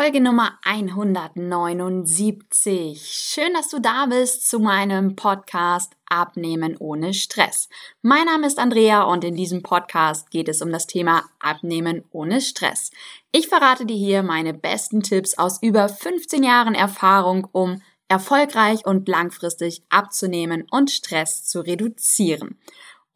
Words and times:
Folge 0.00 0.20
Nummer 0.20 0.60
179. 0.62 3.02
Schön, 3.04 3.52
dass 3.52 3.68
du 3.68 3.80
da 3.80 4.06
bist 4.06 4.48
zu 4.48 4.60
meinem 4.60 5.16
Podcast 5.16 5.94
Abnehmen 6.08 6.76
ohne 6.76 7.12
Stress. 7.12 7.68
Mein 8.00 8.26
Name 8.26 8.46
ist 8.46 8.60
Andrea 8.60 9.02
und 9.02 9.24
in 9.24 9.34
diesem 9.34 9.64
Podcast 9.64 10.30
geht 10.30 10.48
es 10.48 10.62
um 10.62 10.70
das 10.70 10.86
Thema 10.86 11.24
Abnehmen 11.40 12.04
ohne 12.12 12.40
Stress. 12.40 12.92
Ich 13.32 13.48
verrate 13.48 13.86
dir 13.86 13.96
hier 13.96 14.22
meine 14.22 14.54
besten 14.54 15.02
Tipps 15.02 15.36
aus 15.36 15.60
über 15.62 15.88
15 15.88 16.44
Jahren 16.44 16.76
Erfahrung, 16.76 17.48
um 17.50 17.82
erfolgreich 18.06 18.86
und 18.86 19.08
langfristig 19.08 19.82
abzunehmen 19.88 20.64
und 20.70 20.92
Stress 20.92 21.44
zu 21.44 21.58
reduzieren. 21.58 22.60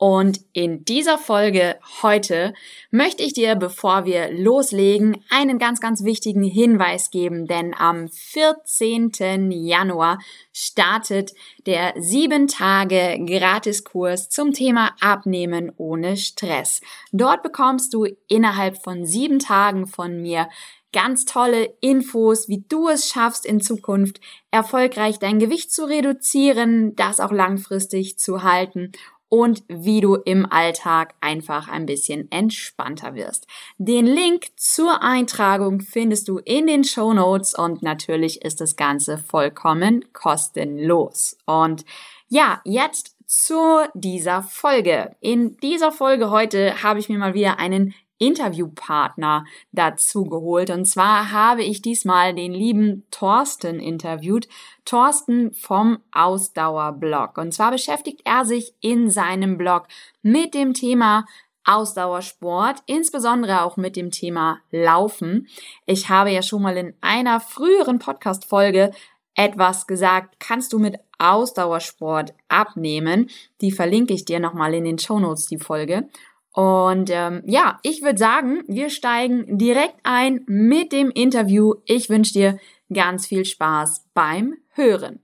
Und 0.02 0.40
in 0.52 0.84
dieser 0.84 1.16
Folge 1.16 1.78
heute 2.02 2.54
möchte 2.90 3.22
ich 3.22 3.34
dir, 3.34 3.54
bevor 3.54 4.04
wir 4.04 4.32
loslegen, 4.32 5.24
einen 5.30 5.60
ganz, 5.60 5.80
ganz 5.80 6.02
wichtigen 6.02 6.42
Hinweis 6.42 7.12
geben, 7.12 7.46
denn 7.46 7.72
am 7.72 8.08
14. 8.08 9.52
Januar 9.52 10.18
startet 10.52 11.34
der 11.66 11.94
7 11.96 12.48
Tage 12.48 13.24
Gratiskurs 13.24 14.28
zum 14.28 14.52
Thema 14.52 14.90
Abnehmen 15.00 15.70
ohne 15.76 16.16
Stress. 16.16 16.80
Dort 17.12 17.44
bekommst 17.44 17.94
du 17.94 18.08
innerhalb 18.26 18.82
von 18.82 19.06
sieben 19.06 19.38
Tagen 19.38 19.86
von 19.86 20.20
mir 20.20 20.48
ganz 20.92 21.26
tolle 21.26 21.74
Infos, 21.80 22.48
wie 22.48 22.64
du 22.68 22.88
es 22.88 23.08
schaffst, 23.08 23.46
in 23.46 23.60
Zukunft 23.60 24.20
erfolgreich 24.50 25.18
dein 25.18 25.38
Gewicht 25.38 25.72
zu 25.72 25.84
reduzieren, 25.84 26.94
das 26.96 27.20
auch 27.20 27.32
langfristig 27.32 28.18
zu 28.18 28.42
halten 28.42 28.92
und 29.32 29.64
wie 29.66 30.02
du 30.02 30.16
im 30.16 30.44
Alltag 30.44 31.14
einfach 31.22 31.66
ein 31.66 31.86
bisschen 31.86 32.30
entspannter 32.30 33.14
wirst. 33.14 33.46
Den 33.78 34.04
Link 34.04 34.48
zur 34.56 35.02
Eintragung 35.02 35.80
findest 35.80 36.28
du 36.28 36.36
in 36.36 36.66
den 36.66 36.84
Show 36.84 37.14
Notes 37.14 37.54
und 37.54 37.82
natürlich 37.82 38.42
ist 38.42 38.60
das 38.60 38.76
Ganze 38.76 39.16
vollkommen 39.16 40.04
kostenlos. 40.12 41.38
Und 41.46 41.86
ja, 42.28 42.60
jetzt 42.66 43.16
zu 43.24 43.88
dieser 43.94 44.42
Folge. 44.42 45.16
In 45.20 45.56
dieser 45.56 45.92
Folge 45.92 46.28
heute 46.28 46.82
habe 46.82 47.00
ich 47.00 47.08
mir 47.08 47.16
mal 47.16 47.32
wieder 47.32 47.58
einen 47.58 47.94
Interviewpartner 48.22 49.44
dazu 49.72 50.24
geholt. 50.24 50.70
Und 50.70 50.84
zwar 50.84 51.32
habe 51.32 51.64
ich 51.64 51.82
diesmal 51.82 52.34
den 52.34 52.52
lieben 52.52 53.04
Thorsten 53.10 53.80
interviewt. 53.80 54.48
Thorsten 54.84 55.52
vom 55.52 55.98
Ausdauerblog. 56.12 57.36
Und 57.36 57.52
zwar 57.52 57.72
beschäftigt 57.72 58.20
er 58.24 58.44
sich 58.44 58.74
in 58.80 59.10
seinem 59.10 59.58
Blog 59.58 59.88
mit 60.22 60.54
dem 60.54 60.72
Thema 60.72 61.24
Ausdauersport, 61.64 62.82
insbesondere 62.86 63.62
auch 63.62 63.76
mit 63.76 63.96
dem 63.96 64.10
Thema 64.10 64.58
Laufen. 64.70 65.48
Ich 65.86 66.08
habe 66.08 66.30
ja 66.30 66.42
schon 66.42 66.62
mal 66.62 66.76
in 66.76 66.94
einer 67.00 67.40
früheren 67.40 67.98
Podcast-Folge 67.98 68.92
etwas 69.34 69.86
gesagt, 69.86 70.36
kannst 70.38 70.72
du 70.72 70.78
mit 70.78 70.96
Ausdauersport 71.18 72.34
abnehmen? 72.48 73.30
Die 73.60 73.72
verlinke 73.72 74.12
ich 74.12 74.24
dir 74.24 74.40
nochmal 74.40 74.74
in 74.74 74.84
den 74.84 74.98
Show 74.98 75.18
Notes, 75.18 75.46
die 75.46 75.58
Folge. 75.58 76.08
Und 76.52 77.08
ähm, 77.10 77.42
ja, 77.46 77.78
ich 77.82 78.02
würde 78.02 78.18
sagen, 78.18 78.62
wir 78.68 78.90
steigen 78.90 79.58
direkt 79.58 79.96
ein 80.02 80.44
mit 80.46 80.92
dem 80.92 81.10
Interview. 81.10 81.74
Ich 81.86 82.10
wünsche 82.10 82.34
dir 82.34 82.58
ganz 82.92 83.26
viel 83.26 83.44
Spaß 83.44 84.04
beim 84.12 84.56
Hören. 84.70 85.20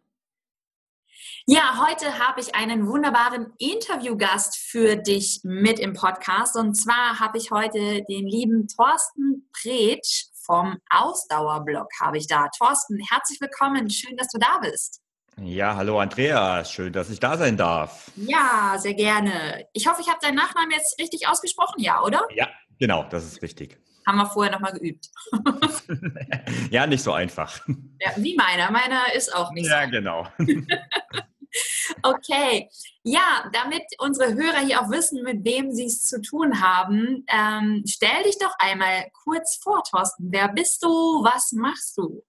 Ja, 1.47 1.87
heute 1.87 2.19
habe 2.19 2.41
ich 2.41 2.55
einen 2.55 2.87
wunderbaren 2.87 3.55
Interviewgast 3.59 4.59
für 4.59 4.97
dich 4.97 5.41
mit 5.45 5.79
im 5.79 5.95
Podcast. 5.95 6.57
Und 6.57 6.75
zwar 6.75 7.21
habe 7.21 7.39
ich 7.39 7.51
heute 7.51 8.03
den 8.09 8.27
lieben 8.27 8.69
Thorsten 8.69 9.49
Pretsch 9.53 10.27
vom 10.49 10.79
Ausdauerblog 10.89 11.89
habe 12.01 12.17
ich 12.17 12.27
da. 12.27 12.49
Thorsten, 12.57 12.99
herzlich 13.11 13.41
willkommen. 13.41 13.91
Schön, 13.91 14.17
dass 14.17 14.29
du 14.29 14.39
da 14.39 14.59
bist. 14.63 15.03
Ja, 15.43 15.77
hallo 15.77 16.01
Andrea, 16.01 16.65
schön, 16.65 16.93
dass 16.93 17.11
ich 17.11 17.21
da 17.21 17.37
sein 17.37 17.57
darf. 17.57 18.11
Ja, 18.17 18.75
sehr 18.79 18.95
gerne. 18.95 19.67
Ich 19.73 19.87
hoffe, 19.87 20.01
ich 20.03 20.09
habe 20.09 20.19
deinen 20.21 20.35
Nachnamen 20.35 20.71
jetzt 20.73 20.99
richtig 21.01 21.29
ausgesprochen, 21.29 21.81
ja, 21.81 22.03
oder? 22.03 22.27
Ja, 22.35 22.49
genau, 22.79 23.05
das 23.05 23.25
ist 23.25 23.43
richtig. 23.43 23.79
Haben 24.07 24.19
wir 24.19 24.27
vorher 24.27 24.53
nochmal 24.53 24.73
geübt. 24.73 25.09
ja, 26.71 26.87
nicht 26.87 27.03
so 27.03 27.13
einfach. 27.13 27.61
Ja, 28.01 28.11
wie 28.17 28.35
meiner. 28.35 28.71
Meiner 28.71 29.15
ist 29.15 29.35
auch 29.35 29.53
nicht 29.53 29.69
ja, 29.69 29.85
so. 29.85 29.91
genau. 29.91 30.27
okay. 32.03 32.69
Ja, 33.05 33.49
damit 33.53 33.83
unsere 33.99 34.35
Hörer 34.35 34.61
hier 34.61 34.81
auch 34.81 34.91
wissen, 34.91 35.23
mit 35.23 35.45
wem 35.45 35.73
sie 35.73 35.85
es 35.85 36.01
zu 36.01 36.21
tun 36.21 36.61
haben, 36.61 37.25
ähm, 37.29 37.85
stell 37.87 38.25
dich 38.25 38.39
doch 38.39 38.55
einmal 38.59 39.09
kurz 39.25 39.59
vor, 39.63 39.85
Thorsten. 39.85 40.33
Wer 40.33 40.49
bist 40.49 40.83
du? 40.83 40.89
Was 40.89 41.53
machst 41.53 41.97
du? 41.97 42.25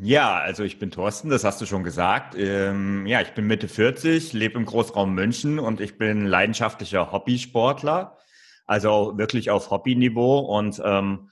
Ja, 0.00 0.38
also 0.38 0.64
ich 0.64 0.78
bin 0.78 0.90
Thorsten, 0.90 1.30
das 1.30 1.44
hast 1.44 1.60
du 1.60 1.66
schon 1.66 1.84
gesagt. 1.84 2.34
Ähm, 2.36 3.06
ja, 3.06 3.22
ich 3.22 3.30
bin 3.30 3.46
Mitte 3.46 3.68
40, 3.68 4.32
lebe 4.32 4.58
im 4.58 4.66
Großraum 4.66 5.14
München 5.14 5.58
und 5.58 5.80
ich 5.80 5.96
bin 5.96 6.26
leidenschaftlicher 6.26 7.10
Hobbysportler, 7.10 8.18
also 8.66 9.16
wirklich 9.16 9.50
auf 9.50 9.70
Hobbyniveau 9.70 10.40
und 10.40 10.80
ähm, 10.84 11.30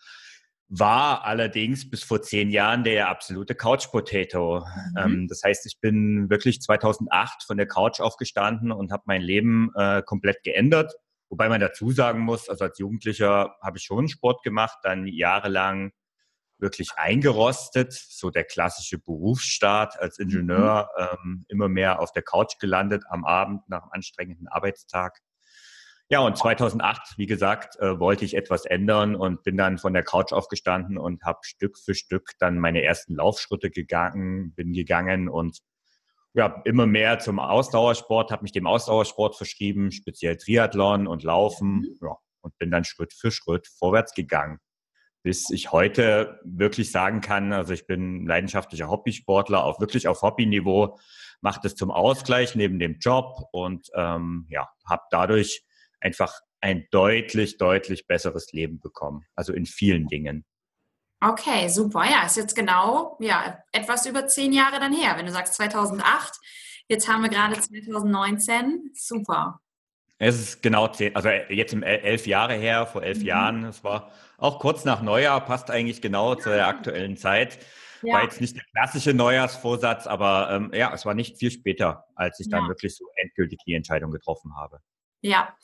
war 0.68 1.24
allerdings 1.24 1.90
bis 1.90 2.04
vor 2.04 2.22
zehn 2.22 2.48
Jahren 2.48 2.84
der 2.84 3.08
absolute 3.08 3.56
Couch 3.56 3.90
Potato. 3.90 4.60
Mhm. 4.60 4.96
Ähm, 4.96 5.28
das 5.28 5.42
heißt, 5.44 5.66
ich 5.66 5.80
bin 5.80 6.30
wirklich 6.30 6.62
2008 6.62 7.42
von 7.42 7.56
der 7.56 7.66
Couch 7.66 8.00
aufgestanden 8.00 8.70
und 8.70 8.92
habe 8.92 9.02
mein 9.06 9.20
Leben 9.20 9.70
äh, 9.74 10.00
komplett 10.02 10.42
geändert. 10.44 10.94
Wobei 11.28 11.48
man 11.48 11.60
dazu 11.60 11.90
sagen 11.90 12.20
muss, 12.20 12.48
also 12.48 12.64
als 12.64 12.78
Jugendlicher 12.78 13.56
habe 13.60 13.78
ich 13.78 13.84
schon 13.84 14.08
Sport 14.08 14.42
gemacht, 14.44 14.78
dann 14.82 15.06
jahrelang 15.06 15.92
wirklich 16.60 16.91
eingerostet, 16.97 17.93
so 17.93 18.31
der 18.31 18.44
klassische 18.44 18.98
Berufsstart 18.98 19.98
als 19.98 20.19
Ingenieur, 20.19 20.91
mhm. 20.97 21.04
ähm, 21.04 21.44
immer 21.48 21.69
mehr 21.69 22.00
auf 22.00 22.12
der 22.12 22.22
Couch 22.22 22.59
gelandet 22.59 23.04
am 23.09 23.25
Abend 23.25 23.69
nach 23.69 23.82
einem 23.82 23.93
anstrengenden 23.93 24.48
Arbeitstag. 24.48 25.20
Ja, 26.09 26.20
und 26.20 26.37
2008, 26.37 27.19
wie 27.19 27.26
gesagt, 27.26 27.78
äh, 27.78 28.00
wollte 28.00 28.25
ich 28.25 28.34
etwas 28.34 28.65
ändern 28.65 29.15
und 29.15 29.44
bin 29.44 29.56
dann 29.56 29.78
von 29.78 29.93
der 29.93 30.03
Couch 30.03 30.32
aufgestanden 30.32 30.99
und 30.99 31.22
habe 31.22 31.38
Stück 31.43 31.78
für 31.78 31.94
Stück 31.94 32.32
dann 32.41 32.59
meine 32.59 32.82
ersten 32.82 33.15
Laufschritte 33.15 33.70
gegangen, 33.70 34.53
bin 34.54 34.72
gegangen 34.72 35.28
und 35.28 35.60
ja, 36.32 36.62
immer 36.65 36.87
mehr 36.87 37.19
zum 37.20 37.38
Ausdauersport, 37.38 38.31
habe 38.32 38.43
mich 38.43 38.53
dem 38.53 38.66
Ausdauersport 38.66 39.37
verschrieben, 39.37 39.93
speziell 39.93 40.37
Triathlon 40.37 41.06
und 41.06 41.22
Laufen, 41.22 41.76
mhm. 41.76 41.99
ja, 42.03 42.16
und 42.41 42.59
bin 42.59 42.70
dann 42.70 42.84
Schritt 42.84 43.12
für 43.12 43.31
Schritt 43.31 43.69
vorwärts 43.69 44.12
gegangen 44.12 44.59
bis 45.22 45.50
ich 45.50 45.72
heute 45.72 46.41
wirklich 46.44 46.91
sagen 46.91 47.20
kann, 47.20 47.53
also 47.53 47.72
ich 47.72 47.86
bin 47.86 48.26
leidenschaftlicher 48.26 48.88
Hobbysportler, 48.88 49.64
auch 49.64 49.81
wirklich 49.81 50.08
auf 50.08 50.22
Hobbyniveau, 50.22 50.98
mache 51.41 51.60
das 51.62 51.75
zum 51.75 51.91
Ausgleich 51.91 52.54
neben 52.54 52.78
dem 52.78 52.98
Job 52.98 53.48
und 53.53 53.88
ähm, 53.94 54.47
ja, 54.48 54.69
habe 54.88 55.03
dadurch 55.10 55.64
einfach 56.00 56.41
ein 56.60 56.86
deutlich, 56.91 57.58
deutlich 57.58 58.06
besseres 58.06 58.53
Leben 58.53 58.81
bekommen. 58.81 59.25
Also 59.34 59.53
in 59.53 59.66
vielen 59.66 60.06
Dingen. 60.06 60.44
Okay, 61.20 61.69
super. 61.69 62.04
Ja, 62.04 62.25
ist 62.25 62.37
jetzt 62.37 62.56
genau 62.56 63.16
ja, 63.20 63.58
etwas 63.72 64.06
über 64.06 64.26
zehn 64.26 64.52
Jahre 64.52 64.81
dann 64.81 64.94
her. 64.94 65.16
Wenn 65.16 65.26
du 65.26 65.32
sagst 65.32 65.54
2008, 65.54 66.32
jetzt 66.88 67.08
haben 67.08 67.22
wir 67.22 67.28
gerade 67.28 67.60
2019. 67.60 68.91
Super. 68.94 69.60
Es 70.22 70.38
ist 70.38 70.62
genau 70.62 70.86
zehn, 70.88 71.16
also 71.16 71.31
jetzt 71.31 71.72
im 71.72 71.82
elf 71.82 72.26
Jahre 72.26 72.53
her, 72.53 72.86
vor 72.86 73.03
elf 73.03 73.20
mhm. 73.20 73.25
Jahren. 73.25 73.64
Es 73.64 73.82
war 73.82 74.12
auch 74.36 74.58
kurz 74.58 74.84
nach 74.84 75.00
Neujahr, 75.00 75.44
passt 75.44 75.70
eigentlich 75.70 76.03
genau 76.03 76.34
zur 76.34 76.53
der 76.53 76.69
aktuellen 76.69 77.16
Zeit. 77.16 77.58
Ja. 78.03 78.14
War 78.14 78.25
jetzt 78.25 78.38
nicht 78.41 78.54
der 78.54 78.64
klassische 78.75 79.14
Neujahrsvorsatz, 79.14 80.06
aber 80.06 80.50
ähm, 80.53 80.72
ja, 80.75 80.92
es 80.92 81.06
war 81.06 81.14
nicht 81.14 81.38
viel 81.38 81.50
später, 81.50 82.04
als 82.14 82.38
ich 82.38 82.50
dann 82.50 82.69
wirklich 82.69 82.94
so 82.97 83.06
endgültig 83.16 83.60
die 83.66 83.75
Entscheidung 83.75 84.10
getroffen 84.10 84.54
habe. 84.56 84.81
Ja. 85.22 85.54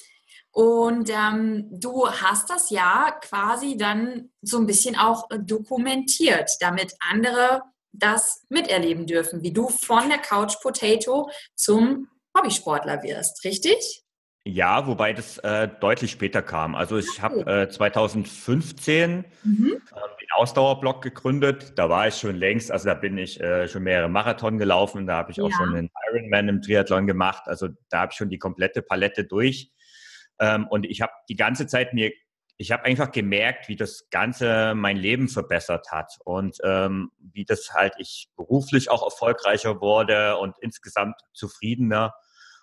Und 0.52 1.10
ähm, 1.10 1.68
du 1.70 2.08
hast 2.08 2.48
das 2.48 2.70
ja 2.70 3.14
quasi 3.20 3.76
dann 3.76 4.30
so 4.40 4.56
ein 4.56 4.66
bisschen 4.66 4.96
auch 4.96 5.28
dokumentiert, 5.38 6.50
damit 6.60 6.94
andere 6.98 7.60
das 7.92 8.46
miterleben 8.48 9.06
dürfen, 9.06 9.42
wie 9.42 9.52
du 9.52 9.68
von 9.68 10.08
der 10.08 10.18
Couch 10.18 10.54
Potato 10.62 11.30
zum 11.54 12.08
Hobbysportler 12.34 13.02
wirst, 13.02 13.44
richtig? 13.44 14.05
Ja, 14.48 14.86
wobei 14.86 15.12
das 15.12 15.38
äh, 15.38 15.66
deutlich 15.80 16.12
später 16.12 16.40
kam. 16.40 16.76
Also 16.76 16.98
ich 16.98 17.20
habe 17.20 17.64
äh, 17.64 17.68
2015 17.68 19.24
mhm. 19.42 19.72
äh, 19.72 19.94
den 20.20 20.30
Ausdauerblock 20.34 21.02
gegründet. 21.02 21.72
Da 21.74 21.88
war 21.88 22.06
ich 22.06 22.14
schon 22.14 22.36
längst, 22.36 22.70
also 22.70 22.86
da 22.86 22.94
bin 22.94 23.18
ich 23.18 23.40
äh, 23.40 23.66
schon 23.66 23.82
mehrere 23.82 24.08
Marathon 24.08 24.56
gelaufen. 24.58 25.04
Da 25.04 25.16
habe 25.16 25.32
ich 25.32 25.40
auch 25.40 25.50
ja. 25.50 25.56
schon 25.56 25.74
einen 25.74 25.90
Ironman 26.12 26.48
im 26.48 26.62
Triathlon 26.62 27.08
gemacht. 27.08 27.42
Also 27.46 27.70
da 27.88 28.02
habe 28.02 28.12
ich 28.12 28.18
schon 28.18 28.28
die 28.28 28.38
komplette 28.38 28.82
Palette 28.82 29.24
durch. 29.24 29.72
Ähm, 30.38 30.68
und 30.68 30.86
ich 30.86 31.00
habe 31.00 31.12
die 31.28 31.34
ganze 31.34 31.66
Zeit 31.66 31.92
mir, 31.92 32.12
ich 32.56 32.70
habe 32.70 32.84
einfach 32.84 33.10
gemerkt, 33.10 33.68
wie 33.68 33.74
das 33.74 34.10
Ganze 34.10 34.74
mein 34.76 34.96
Leben 34.96 35.28
verbessert 35.28 35.90
hat 35.90 36.18
und 36.24 36.58
ähm, 36.62 37.10
wie 37.18 37.44
das 37.44 37.72
halt 37.74 37.94
ich 37.98 38.28
beruflich 38.36 38.90
auch 38.90 39.02
erfolgreicher 39.02 39.80
wurde 39.80 40.36
und 40.36 40.54
insgesamt 40.60 41.16
zufriedener. 41.32 42.14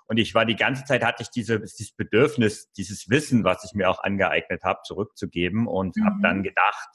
Und 0.07 0.17
ich 0.17 0.35
war 0.35 0.45
die 0.45 0.55
ganze 0.55 0.83
Zeit, 0.85 1.03
hatte 1.03 1.23
ich 1.23 1.29
diese, 1.29 1.59
dieses 1.59 1.91
Bedürfnis, 1.93 2.71
dieses 2.73 3.09
Wissen, 3.09 3.43
was 3.43 3.63
ich 3.63 3.73
mir 3.73 3.89
auch 3.89 4.03
angeeignet 4.03 4.63
habe, 4.63 4.79
zurückzugeben 4.83 5.67
und 5.67 5.95
mhm. 5.97 6.05
habe 6.05 6.15
dann 6.21 6.43
gedacht, 6.43 6.89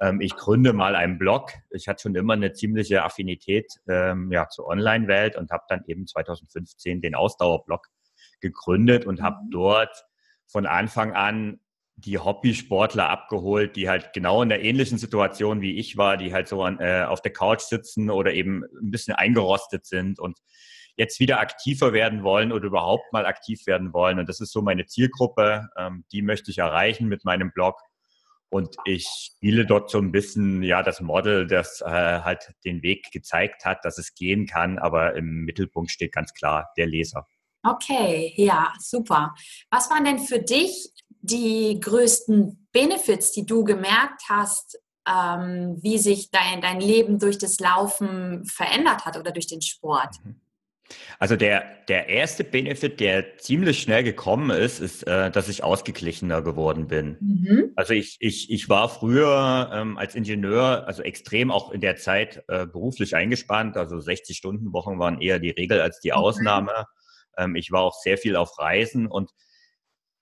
ähm, 0.00 0.20
ich 0.20 0.34
gründe 0.36 0.72
mal 0.72 0.96
einen 0.96 1.18
Blog. 1.18 1.52
Ich 1.70 1.88
hatte 1.88 2.02
schon 2.02 2.14
immer 2.14 2.34
eine 2.34 2.52
ziemliche 2.52 3.04
Affinität 3.04 3.72
ähm, 3.88 4.30
ja, 4.32 4.48
zur 4.48 4.66
Online-Welt 4.66 5.36
und 5.36 5.50
habe 5.50 5.64
dann 5.68 5.84
eben 5.86 6.06
2015 6.06 7.00
den 7.00 7.14
Ausdauerblog 7.14 7.86
gegründet 8.40 9.06
und 9.06 9.22
habe 9.22 9.44
mhm. 9.44 9.50
dort 9.50 10.04
von 10.46 10.66
Anfang 10.66 11.12
an 11.12 11.60
die 11.96 12.18
Hobbysportler 12.18 13.08
abgeholt, 13.08 13.76
die 13.76 13.88
halt 13.88 14.12
genau 14.12 14.42
in 14.42 14.48
der 14.48 14.62
ähnlichen 14.62 14.98
Situation 14.98 15.60
wie 15.60 15.78
ich 15.78 15.96
war, 15.96 16.16
die 16.16 16.32
halt 16.32 16.48
so 16.48 16.62
an, 16.62 16.80
äh, 16.80 17.04
auf 17.06 17.22
der 17.22 17.32
Couch 17.32 17.60
sitzen 17.60 18.10
oder 18.10 18.32
eben 18.32 18.64
ein 18.64 18.90
bisschen 18.90 19.14
eingerostet 19.14 19.86
sind 19.86 20.18
und 20.18 20.38
jetzt 20.96 21.20
wieder 21.20 21.40
aktiver 21.40 21.92
werden 21.92 22.22
wollen 22.22 22.52
oder 22.52 22.66
überhaupt 22.66 23.12
mal 23.12 23.26
aktiv 23.26 23.66
werden 23.66 23.92
wollen. 23.92 24.18
Und 24.18 24.28
das 24.28 24.40
ist 24.40 24.52
so 24.52 24.62
meine 24.62 24.86
Zielgruppe, 24.86 25.68
ähm, 25.76 26.04
die 26.12 26.22
möchte 26.22 26.50
ich 26.50 26.58
erreichen 26.58 27.08
mit 27.08 27.24
meinem 27.24 27.52
Blog. 27.52 27.80
Und 28.50 28.76
ich 28.84 29.06
spiele 29.08 29.64
dort 29.64 29.90
so 29.90 29.96
ein 29.96 30.12
bisschen, 30.12 30.62
ja, 30.62 30.82
das 30.82 31.00
Model, 31.00 31.46
das 31.46 31.80
äh, 31.80 31.86
halt 31.86 32.52
den 32.66 32.82
Weg 32.82 33.10
gezeigt 33.10 33.64
hat, 33.64 33.82
dass 33.84 33.96
es 33.96 34.14
gehen 34.14 34.46
kann, 34.46 34.78
aber 34.78 35.14
im 35.16 35.44
Mittelpunkt 35.44 35.90
steht 35.90 36.12
ganz 36.12 36.34
klar 36.34 36.70
der 36.76 36.86
Leser. 36.86 37.26
Okay, 37.64 38.34
ja, 38.36 38.74
super. 38.78 39.34
Was 39.70 39.88
waren 39.88 40.04
denn 40.04 40.18
für 40.18 40.40
dich 40.40 40.92
die 41.22 41.78
größten 41.80 42.68
Benefits, 42.72 43.32
die 43.32 43.46
du 43.46 43.64
gemerkt 43.64 44.24
hast, 44.28 44.78
ähm, 45.08 45.78
wie 45.80 45.96
sich 45.96 46.30
dein, 46.30 46.60
dein 46.60 46.80
Leben 46.80 47.18
durch 47.18 47.38
das 47.38 47.58
Laufen 47.58 48.44
verändert 48.44 49.06
hat 49.06 49.16
oder 49.16 49.30
durch 49.30 49.46
den 49.46 49.62
Sport? 49.62 50.16
Mhm. 50.24 50.42
Also 51.18 51.36
der, 51.36 51.64
der 51.88 52.08
erste 52.08 52.44
Benefit, 52.44 53.00
der 53.00 53.38
ziemlich 53.38 53.80
schnell 53.80 54.02
gekommen 54.02 54.50
ist, 54.50 54.80
ist, 54.80 55.06
äh, 55.06 55.30
dass 55.30 55.48
ich 55.48 55.62
ausgeglichener 55.62 56.42
geworden 56.42 56.88
bin. 56.88 57.16
Mhm. 57.20 57.72
Also 57.76 57.94
ich, 57.94 58.16
ich, 58.20 58.50
ich 58.50 58.68
war 58.68 58.88
früher 58.88 59.70
ähm, 59.72 59.98
als 59.98 60.14
Ingenieur, 60.14 60.86
also 60.86 61.02
extrem 61.02 61.50
auch 61.50 61.70
in 61.70 61.80
der 61.80 61.96
Zeit 61.96 62.44
äh, 62.48 62.66
beruflich 62.66 63.14
eingespannt. 63.14 63.76
Also 63.76 64.00
60 64.00 64.36
Stunden 64.36 64.72
Wochen 64.72 64.98
waren 64.98 65.20
eher 65.20 65.38
die 65.38 65.50
Regel 65.50 65.80
als 65.80 66.00
die 66.00 66.12
Ausnahme. 66.12 66.86
Ähm, 67.36 67.56
ich 67.56 67.70
war 67.70 67.82
auch 67.82 67.94
sehr 67.94 68.18
viel 68.18 68.36
auf 68.36 68.58
Reisen 68.58 69.06
und 69.06 69.30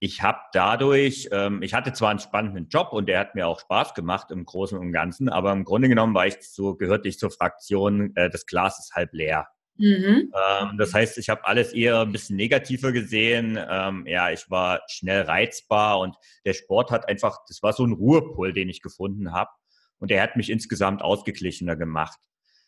ich 0.02 0.22
habe 0.22 0.38
dadurch, 0.54 1.28
ähm, 1.30 1.62
ich 1.62 1.74
hatte 1.74 1.92
zwar 1.92 2.08
einen 2.08 2.18
spannenden 2.18 2.68
Job 2.68 2.92
und 2.92 3.06
der 3.06 3.20
hat 3.20 3.34
mir 3.34 3.46
auch 3.46 3.60
Spaß 3.60 3.92
gemacht 3.92 4.30
im 4.30 4.46
Großen 4.46 4.78
und 4.78 4.92
Ganzen, 4.92 5.28
aber 5.28 5.52
im 5.52 5.64
Grunde 5.64 5.88
genommen 5.88 6.14
war 6.14 6.26
ich 6.26 6.38
so, 6.40 6.74
gehörte 6.74 7.06
ich 7.06 7.18
zur 7.18 7.30
Fraktion, 7.30 8.16
äh, 8.16 8.30
das 8.30 8.46
Glas 8.46 8.78
ist 8.78 8.94
halb 8.94 9.12
leer. 9.12 9.48
Mhm. 9.76 10.32
Ähm, 10.34 10.78
das 10.78 10.92
heißt, 10.92 11.18
ich 11.18 11.28
habe 11.28 11.44
alles 11.44 11.72
eher 11.72 12.00
ein 12.00 12.12
bisschen 12.12 12.36
negativer 12.36 12.92
gesehen. 12.92 13.58
Ähm, 13.58 14.06
ja, 14.06 14.30
ich 14.30 14.50
war 14.50 14.82
schnell 14.88 15.22
reizbar 15.22 16.00
und 16.00 16.16
der 16.44 16.54
Sport 16.54 16.90
hat 16.90 17.08
einfach, 17.08 17.38
das 17.48 17.62
war 17.62 17.72
so 17.72 17.84
ein 17.84 17.92
Ruhepol, 17.92 18.52
den 18.52 18.68
ich 18.68 18.82
gefunden 18.82 19.32
habe. 19.32 19.50
Und 19.98 20.10
der 20.10 20.22
hat 20.22 20.36
mich 20.36 20.50
insgesamt 20.50 21.02
ausgeglichener 21.02 21.76
gemacht. 21.76 22.18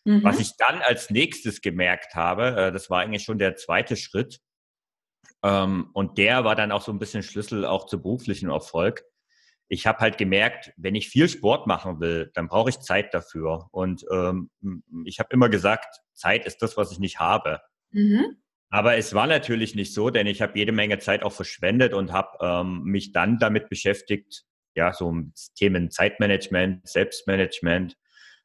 Mhm. 0.04 0.24
Was 0.24 0.40
ich 0.40 0.56
dann 0.56 0.80
als 0.82 1.10
nächstes 1.10 1.60
gemerkt 1.60 2.14
habe, 2.14 2.56
äh, 2.56 2.72
das 2.72 2.90
war 2.90 3.00
eigentlich 3.00 3.22
schon 3.24 3.38
der 3.38 3.56
zweite 3.56 3.96
Schritt. 3.96 4.40
Ähm, 5.42 5.90
und 5.92 6.18
der 6.18 6.44
war 6.44 6.54
dann 6.54 6.72
auch 6.72 6.82
so 6.82 6.92
ein 6.92 6.98
bisschen 6.98 7.22
Schlüssel 7.22 7.64
auch 7.64 7.86
zu 7.86 8.00
beruflichen 8.00 8.50
Erfolg 8.50 9.04
ich 9.72 9.86
habe 9.86 10.00
halt 10.00 10.18
gemerkt, 10.18 10.70
wenn 10.76 10.94
ich 10.94 11.08
viel 11.08 11.30
Sport 11.30 11.66
machen 11.66 11.98
will, 11.98 12.30
dann 12.34 12.46
brauche 12.46 12.68
ich 12.68 12.80
Zeit 12.80 13.14
dafür. 13.14 13.68
Und 13.72 14.04
ähm, 14.12 14.50
ich 15.06 15.18
habe 15.18 15.30
immer 15.32 15.48
gesagt, 15.48 16.02
Zeit 16.12 16.44
ist 16.44 16.60
das, 16.60 16.76
was 16.76 16.92
ich 16.92 16.98
nicht 16.98 17.20
habe. 17.20 17.62
Mhm. 17.90 18.36
Aber 18.68 18.98
es 18.98 19.14
war 19.14 19.26
natürlich 19.26 19.74
nicht 19.74 19.94
so, 19.94 20.10
denn 20.10 20.26
ich 20.26 20.42
habe 20.42 20.58
jede 20.58 20.72
Menge 20.72 20.98
Zeit 20.98 21.22
auch 21.22 21.32
verschwendet 21.32 21.94
und 21.94 22.12
habe 22.12 22.36
ähm, 22.42 22.82
mich 22.82 23.12
dann 23.12 23.38
damit 23.38 23.70
beschäftigt, 23.70 24.44
ja, 24.74 24.92
so 24.92 25.10
Themen 25.56 25.90
Zeitmanagement, 25.90 26.86
Selbstmanagement, 26.86 27.96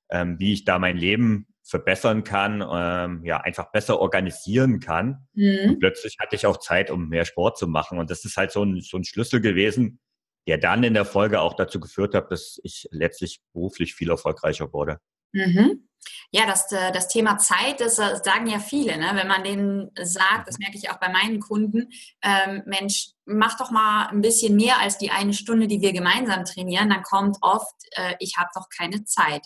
ähm, 0.10 0.40
wie 0.40 0.54
ich 0.54 0.64
da 0.64 0.80
mein 0.80 0.96
Leben 0.96 1.48
verbessern 1.62 2.24
kann, 2.24 2.64
ähm, 2.72 3.26
ja, 3.26 3.42
einfach 3.42 3.70
besser 3.74 4.00
organisieren 4.00 4.80
kann. 4.80 5.28
Mhm. 5.34 5.72
Und 5.72 5.80
plötzlich 5.80 6.16
hatte 6.20 6.38
ich 6.38 6.46
auch 6.46 6.56
Zeit, 6.56 6.90
um 6.90 7.10
mehr 7.10 7.26
Sport 7.26 7.58
zu 7.58 7.68
machen. 7.68 8.00
Und 8.00 8.10
das 8.10 8.24
ist 8.24 8.38
halt 8.38 8.52
so 8.52 8.64
ein, 8.64 8.80
so 8.80 8.96
ein 8.96 9.04
Schlüssel 9.04 9.42
gewesen, 9.42 10.00
der 10.48 10.58
dann 10.58 10.84
in 10.84 10.94
der 10.94 11.06
Folge 11.06 11.42
auch 11.42 11.54
dazu 11.56 11.80
geführt 11.80 12.16
hat, 12.16 12.32
dass 12.32 12.60
ich 12.64 12.88
letztlich 12.92 13.42
beruflich 13.54 13.94
viel 13.94 14.10
erfolgreicher 14.10 14.72
wurde. 14.74 15.00
Mhm. 15.34 15.88
Ja, 16.32 16.46
das, 16.46 16.72
äh, 16.72 16.92
das 16.92 17.08
Thema 17.08 17.38
Zeit, 17.38 17.80
das 17.82 18.00
äh, 18.00 18.16
sagen 18.24 18.48
ja 18.48 18.60
viele. 18.60 18.98
Ne? 18.98 19.12
Wenn 19.14 19.28
man 19.28 19.44
denen 19.44 19.92
sagt, 20.02 20.48
das 20.48 20.58
merke 20.58 20.78
ich 20.78 20.90
auch 20.90 21.00
bei 21.00 21.10
meinen 21.10 21.40
Kunden, 21.40 21.90
ähm, 22.22 22.64
Mensch, 22.66 23.10
mach 23.26 23.58
doch 23.58 23.72
mal 23.72 24.08
ein 24.08 24.22
bisschen 24.22 24.56
mehr 24.56 24.80
als 24.80 24.98
die 24.98 25.12
eine 25.12 25.34
Stunde, 25.34 25.68
die 25.68 25.82
wir 25.82 25.94
gemeinsam 25.94 26.46
trainieren, 26.46 26.90
dann 26.90 27.04
kommt 27.04 27.38
oft, 27.42 27.76
äh, 27.92 28.16
ich 28.20 28.38
habe 28.38 28.50
doch 28.56 28.68
keine 28.70 29.04
Zeit. 29.04 29.46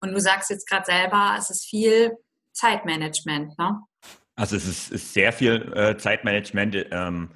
Und 0.00 0.12
du 0.12 0.20
sagst 0.20 0.50
jetzt 0.50 0.68
gerade 0.68 0.86
selber, 0.86 1.36
es 1.38 1.50
ist 1.50 1.66
viel 1.66 2.16
Zeitmanagement. 2.52 3.58
Ne? 3.58 3.80
Also 4.34 4.56
es 4.56 4.66
ist, 4.66 4.90
ist 4.90 5.12
sehr 5.12 5.32
viel 5.32 5.72
äh, 5.74 5.96
Zeitmanagement. 5.96 6.86
Ähm, 6.90 7.30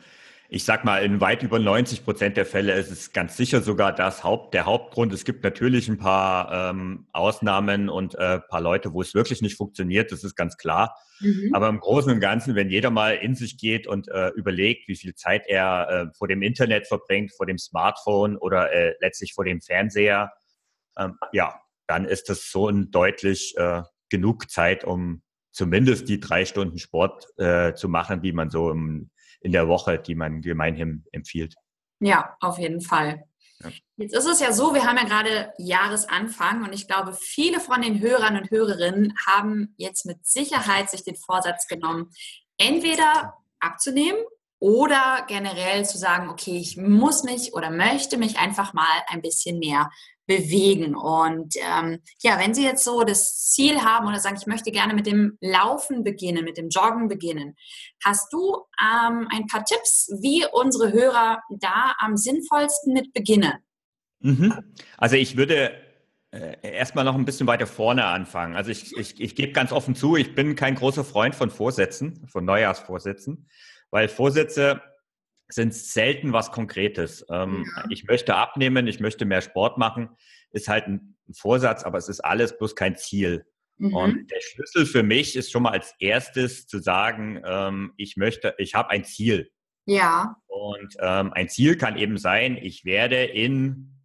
ich 0.49 0.65
sag 0.65 0.85
mal, 0.85 1.03
in 1.03 1.21
weit 1.21 1.43
über 1.43 1.59
90 1.59 2.05
Prozent 2.05 2.37
der 2.37 2.47
Fälle 2.47 2.75
ist 2.75 2.91
es 2.91 3.13
ganz 3.13 3.37
sicher 3.37 3.63
sogar 3.63 3.95
das 3.95 4.25
Haupt, 4.25 4.55
der 4.55 4.67
Hauptgrund. 4.67 5.13
Es 5.13 5.25
gibt 5.25 5.43
natürlich 5.43 5.89
ein 5.89 5.97
paar 5.97 6.71
ähm, 6.71 7.07
Ausnahmen 7.13 7.89
und 7.89 8.15
äh, 8.17 8.41
paar 8.41 8.61
Leute, 8.61 8.93
wo 8.93 9.01
es 9.01 9.15
wirklich 9.15 9.41
nicht 9.41 9.57
funktioniert, 9.57 10.13
das 10.13 10.23
ist 10.23 10.37
ganz 10.37 10.57
klar. 10.57 10.97
Mhm. 11.21 11.51
Aber 11.55 11.69
im 11.69 11.81
Großen 11.81 12.13
und 12.13 12.21
Ganzen, 12.21 12.55
wenn 12.55 12.69
jeder 12.69 12.91
mal 12.91 13.15
in 13.15 13.35
sich 13.35 13.57
geht 13.57 13.87
und 13.87 14.09
äh, 14.09 14.29
überlegt, 14.31 14.87
wie 14.89 14.97
viel 14.97 15.15
Zeit 15.15 15.47
er 15.47 15.89
äh, 15.89 16.17
vor 16.17 16.29
dem 16.29 16.43
Internet 16.43 16.87
verbringt, 16.87 17.33
vor 17.35 17.47
dem 17.47 17.59
Smartphone 17.59 18.37
oder 18.37 18.73
äh, 18.73 18.95
letztlich 19.01 19.33
vor 19.33 19.45
dem 19.45 19.61
Fernseher, 19.61 20.33
ähm, 20.99 21.15
ja, 21.33 21.59
dann 21.87 22.05
ist 22.05 22.29
das 22.29 22.51
so 22.51 22.69
ein 22.69 22.91
deutlich 22.91 23.55
äh, 23.57 23.83
genug 24.11 24.51
Zeit, 24.51 24.85
um 24.85 25.23
zumindest 25.53 26.09
die 26.09 26.21
drei 26.21 26.45
Stunden 26.45 26.79
Sport 26.79 27.27
äh, 27.39 27.75
zu 27.75 27.89
machen, 27.89 28.21
die 28.21 28.33
man 28.33 28.51
so 28.51 28.71
im 28.71 29.11
in 29.45 29.53
der 29.53 29.69
Woche, 29.69 29.99
die 29.99 30.15
man 30.15 30.41
gemeinhin 30.41 31.05
empfiehlt. 31.13 31.55
Ja, 32.01 32.37
auf 32.41 32.59
jeden 32.59 32.81
Fall. 32.81 33.25
Ja. 33.61 33.71
Jetzt 33.97 34.17
ist 34.17 34.27
es 34.27 34.41
ja 34.41 34.53
so, 34.53 34.75
wir 34.75 34.85
haben 34.85 34.97
ja 34.97 35.05
gerade 35.05 35.53
Jahresanfang 35.59 36.65
und 36.65 36.73
ich 36.73 36.89
glaube, 36.89 37.13
viele 37.13 37.61
von 37.61 37.83
den 37.83 38.01
Hörern 38.01 38.37
und 38.37 38.51
Hörerinnen 38.51 39.15
haben 39.27 39.75
jetzt 39.77 40.07
mit 40.07 40.27
Sicherheit 40.27 40.91
sich 40.91 41.05
den 41.05 41.15
Vorsatz 41.15 41.69
genommen, 41.69 42.11
entweder 42.57 43.35
abzunehmen 43.61 44.21
oder 44.59 45.25
generell 45.29 45.85
zu 45.85 45.99
sagen, 45.99 46.31
okay, 46.31 46.57
ich 46.59 46.77
muss 46.77 47.23
mich 47.23 47.53
oder 47.53 47.71
möchte 47.71 48.17
mich 48.17 48.39
einfach 48.39 48.73
mal 48.73 49.03
ein 49.09 49.23
bisschen 49.23 49.59
mehr 49.59 49.91
bewegen. 50.27 50.95
Und 50.95 51.55
ähm, 51.57 52.01
ja, 52.23 52.39
wenn 52.39 52.55
Sie 52.55 52.65
jetzt 52.65 52.85
so 52.85 53.03
das 53.03 53.51
Ziel 53.51 53.81
haben 53.81 54.07
oder 54.07 54.19
sagen, 54.19 54.37
ich 54.39 54.47
möchte 54.47 54.71
gerne 54.71 54.95
mit 54.95 55.07
dem 55.07 55.37
Laufen 55.41 56.05
beginnen, 56.05 56.45
mit 56.45 56.57
dem 56.57 56.69
Joggen 56.69 57.09
beginnen, 57.09 57.57
hast 58.03 58.33
du 58.33 58.57
ähm, 58.81 59.29
ein 59.31 59.47
paar 59.47 59.65
Tipps, 59.65 60.11
wie 60.21 60.45
unsere 60.53 60.93
Hörer 60.93 61.43
da 61.51 61.95
am 61.99 62.17
sinnvollsten 62.17 62.93
mit 62.93 63.13
beginnen? 63.13 63.55
Mhm. 64.21 64.55
Also 64.97 65.17
ich 65.17 65.37
würde 65.37 65.73
äh, 66.31 66.57
erstmal 66.63 67.05
noch 67.05 67.15
ein 67.15 67.25
bisschen 67.25 67.47
weiter 67.47 67.67
vorne 67.67 68.07
anfangen. 68.07 68.57
Also 68.57 68.71
ich, 68.71 68.97
ich, 68.97 69.21
ich 69.21 69.37
gebe 69.37 69.53
ganz 69.53 69.71
offen 69.71 69.95
zu, 69.95 70.17
ich 70.17 70.35
bin 70.35 70.57
kein 70.57 70.75
großer 70.75 71.05
Freund 71.05 71.35
von 71.35 71.51
Vorsätzen, 71.51 72.27
von 72.27 72.45
Neujahrsvorsätzen, 72.45 73.49
weil 73.91 74.09
Vorsätze 74.09 74.81
sind 75.49 75.75
selten 75.75 76.33
was 76.33 76.53
Konkretes. 76.53 77.25
Ähm, 77.31 77.65
ja. 77.77 77.85
Ich 77.91 78.05
möchte 78.05 78.35
abnehmen, 78.35 78.87
ich 78.87 79.01
möchte 79.01 79.25
mehr 79.25 79.43
Sport 79.43 79.79
machen, 79.79 80.11
ist 80.51 80.69
halt 80.69 80.87
ein 80.87 81.17
Vorsatz, 81.33 81.85
aber 81.85 81.99
es 81.99 82.09
ist 82.09 82.21
alles 82.21 82.57
bloß 82.57 82.75
kein 82.77 82.97
Ziel. 82.97 83.47
Mhm. 83.77 83.95
Und 83.95 84.31
der 84.31 84.41
Schlüssel 84.41 84.87
für 84.87 85.03
mich 85.03 85.37
ist 85.37 85.51
schon 85.51 85.65
mal 85.65 85.73
als 85.73 85.95
erstes 85.99 86.67
zu 86.67 86.79
sagen, 86.79 87.43
ähm, 87.45 87.93
ich 87.97 88.17
möchte, 88.17 88.55
ich 88.59 88.75
habe 88.75 88.91
ein 88.91 89.05
Ziel. 89.05 89.51
Ja. 89.87 90.37
Und 90.47 90.95
ähm, 91.01 91.33
ein 91.33 91.49
Ziel 91.49 91.77
kann 91.77 91.97
eben 91.97 92.17
sein, 92.17 92.57
ich 92.57 92.85
werde 92.85 93.25
in, 93.25 94.01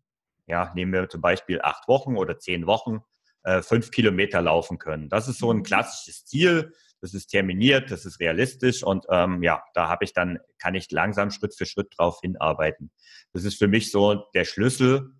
ja, 0.48 0.72
nehmen 0.75 0.91
wir 0.91 1.08
zum 1.08 1.22
Beispiel 1.22 1.62
acht 1.62 1.88
Wochen 1.88 2.17
oder 2.17 2.39
zehn 2.39 2.65
Wochen 2.65 3.00
äh, 3.43 3.62
fünf 3.62 3.91
Kilometer 3.91 4.41
laufen 4.41 4.77
können. 4.77 5.10
Das 5.10 5.27
ist 5.27 5.39
so 5.39 5.51
ein 5.51 5.58
mhm. 5.58 5.63
klassisches 5.63 6.25
Ziel 6.25 6.74
das 7.01 7.13
ist 7.13 7.27
terminiert, 7.27 7.91
das 7.91 8.05
ist 8.05 8.19
realistisch 8.19 8.83
und 8.83 9.05
ähm, 9.09 9.41
ja, 9.41 9.63
da 9.73 9.87
habe 9.87 10.03
ich 10.03 10.13
dann, 10.13 10.39
kann 10.57 10.75
ich 10.75 10.91
langsam 10.91 11.31
Schritt 11.31 11.55
für 11.55 11.65
Schritt 11.65 11.93
drauf 11.97 12.19
hinarbeiten. 12.21 12.91
Das 13.33 13.43
ist 13.43 13.57
für 13.57 13.67
mich 13.67 13.91
so 13.91 14.25
der 14.33 14.45
Schlüssel, 14.45 15.13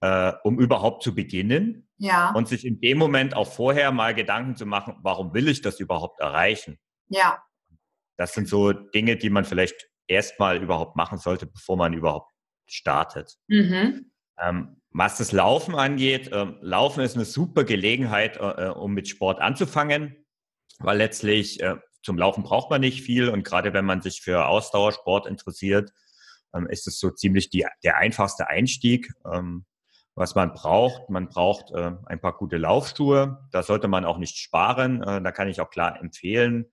äh, 0.00 0.32
um 0.44 0.58
überhaupt 0.58 1.02
zu 1.02 1.14
beginnen 1.14 1.88
ja. 1.98 2.32
und 2.32 2.48
sich 2.48 2.64
in 2.64 2.80
dem 2.80 2.98
Moment 2.98 3.36
auch 3.36 3.52
vorher 3.52 3.92
mal 3.92 4.14
Gedanken 4.14 4.56
zu 4.56 4.66
machen, 4.66 4.96
warum 5.02 5.34
will 5.34 5.48
ich 5.48 5.60
das 5.60 5.78
überhaupt 5.78 6.20
erreichen? 6.20 6.78
Ja. 7.08 7.42
Das 8.16 8.34
sind 8.34 8.48
so 8.48 8.72
Dinge, 8.72 9.16
die 9.16 9.30
man 9.30 9.44
vielleicht 9.44 9.88
erstmal 10.06 10.62
überhaupt 10.62 10.96
machen 10.96 11.18
sollte, 11.18 11.46
bevor 11.46 11.76
man 11.76 11.92
überhaupt 11.92 12.32
startet. 12.66 13.36
Mhm. 13.48 14.10
Ähm, 14.38 14.76
was 14.90 15.18
das 15.18 15.32
Laufen 15.32 15.74
angeht, 15.74 16.32
äh, 16.32 16.46
Laufen 16.60 17.00
ist 17.00 17.14
eine 17.14 17.24
super 17.24 17.64
Gelegenheit, 17.64 18.38
äh, 18.38 18.66
äh 18.66 18.68
um 18.70 18.92
mit 18.92 19.08
Sport 19.08 19.40
anzufangen 19.40 20.19
weil 20.80 20.98
letztlich 20.98 21.60
äh, 21.60 21.76
zum 22.02 22.18
Laufen 22.18 22.42
braucht 22.42 22.70
man 22.70 22.80
nicht 22.80 23.02
viel 23.02 23.28
und 23.28 23.44
gerade 23.44 23.72
wenn 23.72 23.84
man 23.84 24.00
sich 24.00 24.22
für 24.22 24.46
Ausdauersport 24.46 25.26
interessiert, 25.26 25.92
ähm, 26.54 26.66
ist 26.68 26.86
es 26.86 26.98
so 26.98 27.10
ziemlich 27.10 27.50
die, 27.50 27.66
der 27.84 27.98
einfachste 27.98 28.48
Einstieg. 28.48 29.12
Ähm, 29.30 29.64
was 30.16 30.34
man 30.34 30.52
braucht. 30.52 31.08
Man 31.08 31.28
braucht 31.28 31.70
äh, 31.70 31.92
ein 32.06 32.20
paar 32.20 32.36
gute 32.36 32.58
Laufschuhe. 32.58 33.48
Da 33.52 33.62
sollte 33.62 33.88
man 33.88 34.04
auch 34.04 34.18
nicht 34.18 34.36
sparen. 34.36 35.02
Äh, 35.02 35.22
da 35.22 35.32
kann 35.32 35.48
ich 35.48 35.60
auch 35.60 35.70
klar 35.70 35.98
empfehlen. 35.98 36.66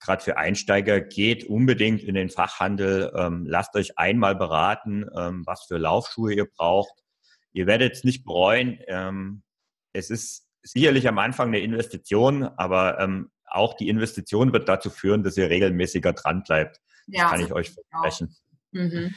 Gerade 0.00 0.22
für 0.22 0.36
Einsteiger 0.36 1.00
geht 1.00 1.44
unbedingt 1.44 2.02
in 2.02 2.14
den 2.14 2.28
Fachhandel. 2.28 3.12
Ähm, 3.16 3.46
lasst 3.46 3.74
euch 3.76 3.98
einmal 3.98 4.34
beraten, 4.34 5.04
was 5.46 5.66
für 5.66 5.78
Laufschuhe 5.78 6.34
ihr 6.34 6.46
braucht. 6.46 6.92
Ihr 7.52 7.68
werdet 7.68 7.92
es 7.92 8.02
nicht 8.02 8.24
bereuen. 8.24 8.80
Es 9.92 10.10
ist 10.10 10.48
sicherlich 10.64 11.06
am 11.06 11.18
Anfang 11.18 11.48
eine 11.48 11.60
Investition, 11.60 12.42
aber 12.42 12.98
auch 13.54 13.74
die 13.74 13.88
Investition 13.88 14.52
wird 14.52 14.68
dazu 14.68 14.90
führen, 14.90 15.22
dass 15.22 15.36
ihr 15.36 15.50
regelmäßiger 15.50 16.12
dran 16.12 16.42
bleibt. 16.42 16.80
Ja, 17.06 17.22
das 17.22 17.30
kann 17.30 17.40
ich 17.40 17.52
euch 17.52 17.70
versprechen. 17.70 18.36
Mhm. 18.72 19.14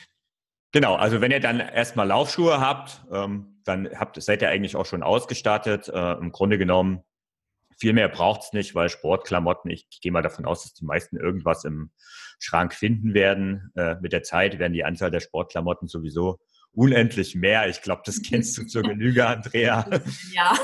Genau, 0.72 0.96
also 0.96 1.22
wenn 1.22 1.32
ihr 1.32 1.40
dann 1.40 1.60
erstmal 1.60 2.08
Laufschuhe 2.08 2.60
habt, 2.60 3.02
ähm, 3.12 3.62
dann 3.64 3.90
habt, 3.98 4.22
seid 4.22 4.42
ihr 4.42 4.50
eigentlich 4.50 4.76
auch 4.76 4.86
schon 4.86 5.04
ausgestattet. 5.04 5.88
Äh, 5.88 6.14
Im 6.14 6.32
Grunde 6.32 6.58
genommen, 6.58 7.02
viel 7.78 7.94
mehr 7.94 8.10
braucht 8.10 8.44
es 8.44 8.54
nicht, 8.54 8.76
weil 8.76 8.90
Sportklamotten, 8.90 9.72
ich, 9.72 9.88
ich 9.90 10.02
gehe 10.02 10.12
mal 10.12 10.22
davon 10.22 10.46
aus, 10.46 10.64
dass 10.64 10.74
die 10.74 10.86
meisten 10.86 11.18
irgendwas 11.18 11.64
im 11.64 11.92
Schrank 12.40 12.74
finden 12.74 13.14
werden. 13.14 13.72
Äh, 13.76 13.96
mit 14.02 14.12
der 14.12 14.24
Zeit 14.24 14.60
werden 14.60 14.74
die 14.74 14.84
Anzahl 14.84 15.12
der 15.12 15.20
Sportklamotten 15.20 15.88
sowieso 15.88 16.40
unendlich 16.72 17.36
mehr. 17.36 17.70
Ich 17.70 17.82
glaube, 17.82 18.02
das 18.06 18.22
kennst 18.22 18.58
du 18.58 18.66
zur 18.66 18.84
Genüge, 18.84 19.26
Andrea. 19.26 19.88
Ja. 20.34 20.58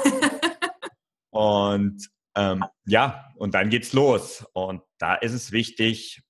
und 1.30 2.10
ähm, 2.36 2.64
ja, 2.86 3.32
und 3.36 3.54
dann 3.54 3.70
geht's 3.70 3.94
los. 3.94 4.46
Und 4.54 4.82
da 4.98 5.16
ist 5.16 5.34
es 5.34 5.52
wichtig, 5.52 6.22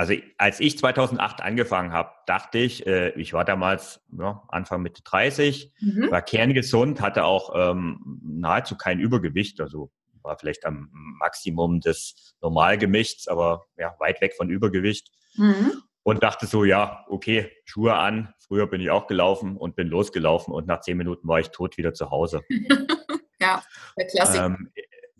also 0.00 0.14
als 0.38 0.60
ich 0.60 0.78
2008 0.78 1.42
angefangen 1.42 1.92
habe, 1.92 2.10
dachte 2.26 2.56
ich, 2.56 2.86
äh, 2.86 3.10
ich 3.20 3.34
war 3.34 3.44
damals 3.44 4.00
ja, 4.18 4.42
Anfang 4.48 4.80
Mitte 4.80 5.02
30, 5.02 5.74
mhm. 5.78 6.10
war 6.10 6.22
kerngesund, 6.22 7.02
hatte 7.02 7.24
auch 7.24 7.52
ähm, 7.54 8.20
nahezu 8.24 8.78
kein 8.78 8.98
Übergewicht, 8.98 9.60
also 9.60 9.92
war 10.22 10.38
vielleicht 10.38 10.64
am 10.64 10.88
Maximum 10.92 11.80
des 11.80 12.34
Normalgewichts, 12.40 13.28
aber 13.28 13.66
ja, 13.76 13.94
weit 13.98 14.22
weg 14.22 14.32
von 14.34 14.48
Übergewicht. 14.48 15.10
Mhm. 15.34 15.82
Und 16.02 16.22
dachte 16.22 16.46
so, 16.46 16.64
ja, 16.64 17.04
okay, 17.10 17.52
Schuhe 17.66 17.94
an. 17.94 18.32
Früher 18.38 18.66
bin 18.66 18.80
ich 18.80 18.90
auch 18.90 19.06
gelaufen 19.06 19.58
und 19.58 19.76
bin 19.76 19.88
losgelaufen 19.88 20.54
und 20.54 20.66
nach 20.66 20.80
zehn 20.80 20.96
Minuten 20.96 21.28
war 21.28 21.40
ich 21.40 21.50
tot 21.50 21.76
wieder 21.76 21.92
zu 21.92 22.10
Hause. 22.10 22.40
ja, 23.38 23.62
der 23.98 24.06
Klassiker. 24.06 24.46
Ähm, 24.46 24.72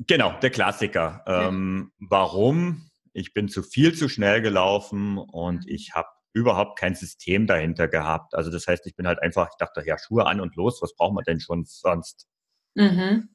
genau, 0.07 0.38
der 0.40 0.50
Klassiker. 0.50 1.25
Ähm, 1.26 1.92
warum? 1.99 2.90
ich 3.12 3.35
bin 3.35 3.49
zu 3.49 3.62
viel 3.62 3.95
zu 3.95 4.09
schnell 4.09 4.40
gelaufen 4.42 5.19
und 5.19 5.66
mhm. 5.66 5.73
ich 5.73 5.92
habe 5.95 6.09
überhaupt 6.33 6.78
kein 6.78 6.95
System 6.95 7.47
dahinter 7.47 7.88
gehabt. 7.88 8.35
Also 8.35 8.50
das 8.50 8.66
heißt, 8.66 8.87
ich 8.87 8.95
bin 8.95 9.07
halt 9.07 9.21
einfach, 9.21 9.49
ich 9.50 9.57
dachte, 9.59 9.83
ja, 9.85 9.99
Schuhe 9.99 10.26
an 10.26 10.40
und 10.40 10.54
los, 10.57 10.80
was 10.80 10.95
braucht 10.95 11.14
man 11.14 11.25
denn 11.25 11.40
schon 11.40 11.64
sonst? 11.64 12.28
Mhm. 12.75 13.28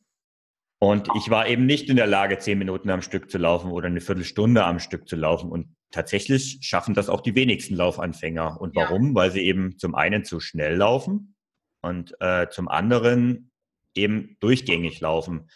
Und 0.80 1.10
ich 1.16 1.30
war 1.30 1.48
eben 1.48 1.66
nicht 1.66 1.90
in 1.90 1.96
der 1.96 2.08
Lage, 2.08 2.38
zehn 2.38 2.58
Minuten 2.58 2.90
am 2.90 3.02
Stück 3.02 3.30
zu 3.30 3.38
laufen 3.38 3.72
oder 3.72 3.88
eine 3.88 4.02
Viertelstunde 4.02 4.64
am 4.64 4.80
Stück 4.80 5.10
zu 5.10 5.16
laufen. 5.16 5.52
Und 5.52 5.76
tatsächlich 5.92 6.60
schaffen 6.62 6.94
das 6.94 7.10
auch 7.10 7.22
die 7.22 7.36
wenigsten 7.36 7.76
Laufanfänger. 7.76 8.60
Und 8.60 8.76
warum? 8.76 9.10
Ja. 9.10 9.16
Weil 9.16 9.32
sie 9.32 9.42
eben 9.42 9.78
zum 9.78 9.96
einen 9.96 10.24
zu 10.24 10.40
schnell 10.40 10.76
laufen 10.76 11.36
und 11.82 12.16
äh, 12.22 12.50
zum 12.50 12.68
anderen 12.68 13.52
eben 13.94 14.38
durchgängig 14.40 15.00
laufen. 15.00 15.50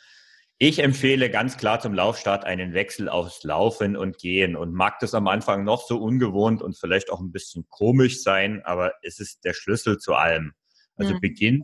Ich 0.61 0.79
empfehle 0.79 1.29
ganz 1.29 1.55
klar 1.55 1.79
zum 1.79 1.93
Laufstart 1.93 2.43
einen 2.43 2.73
Wechsel 2.73 3.07
aus 3.07 3.45
Laufen 3.45 3.95
und 3.95 4.17
Gehen 4.17 4.57
und 4.57 4.73
mag 4.73 4.99
das 4.99 5.13
am 5.13 5.29
Anfang 5.29 5.63
noch 5.63 5.87
so 5.87 5.97
ungewohnt 6.01 6.61
und 6.61 6.77
vielleicht 6.77 7.11
auch 7.11 7.21
ein 7.21 7.31
bisschen 7.31 7.65
komisch 7.69 8.21
sein, 8.21 8.61
aber 8.65 8.91
es 9.01 9.21
ist 9.21 9.45
der 9.45 9.53
Schlüssel 9.53 9.99
zu 9.99 10.15
allem. 10.15 10.51
Also 10.97 11.13
mhm. 11.13 11.21
Beginn 11.21 11.63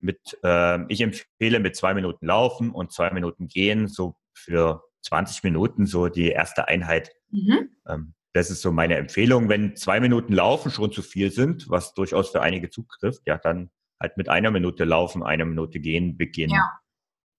mit, 0.00 0.18
äh, 0.42 0.84
ich 0.92 1.00
empfehle 1.00 1.60
mit 1.60 1.76
zwei 1.76 1.94
Minuten 1.94 2.26
Laufen 2.26 2.72
und 2.72 2.92
zwei 2.92 3.10
Minuten 3.10 3.46
Gehen, 3.46 3.86
so 3.86 4.16
für 4.34 4.82
20 5.02 5.44
Minuten 5.44 5.86
so 5.86 6.08
die 6.08 6.30
erste 6.30 6.66
Einheit. 6.66 7.12
Mhm. 7.30 7.70
Ähm, 7.88 8.14
das 8.32 8.50
ist 8.50 8.62
so 8.62 8.72
meine 8.72 8.96
Empfehlung. 8.96 9.48
Wenn 9.48 9.76
zwei 9.76 10.00
Minuten 10.00 10.32
Laufen 10.32 10.72
schon 10.72 10.90
zu 10.90 11.02
viel 11.02 11.30
sind, 11.30 11.70
was 11.70 11.94
durchaus 11.94 12.30
für 12.30 12.42
einige 12.42 12.68
zutrifft, 12.68 13.22
ja, 13.26 13.38
dann 13.38 13.70
halt 14.00 14.16
mit 14.16 14.28
einer 14.28 14.50
Minute 14.50 14.82
Laufen, 14.82 15.22
einer 15.22 15.44
Minute 15.44 15.78
Gehen 15.78 16.16
beginnen. 16.16 16.54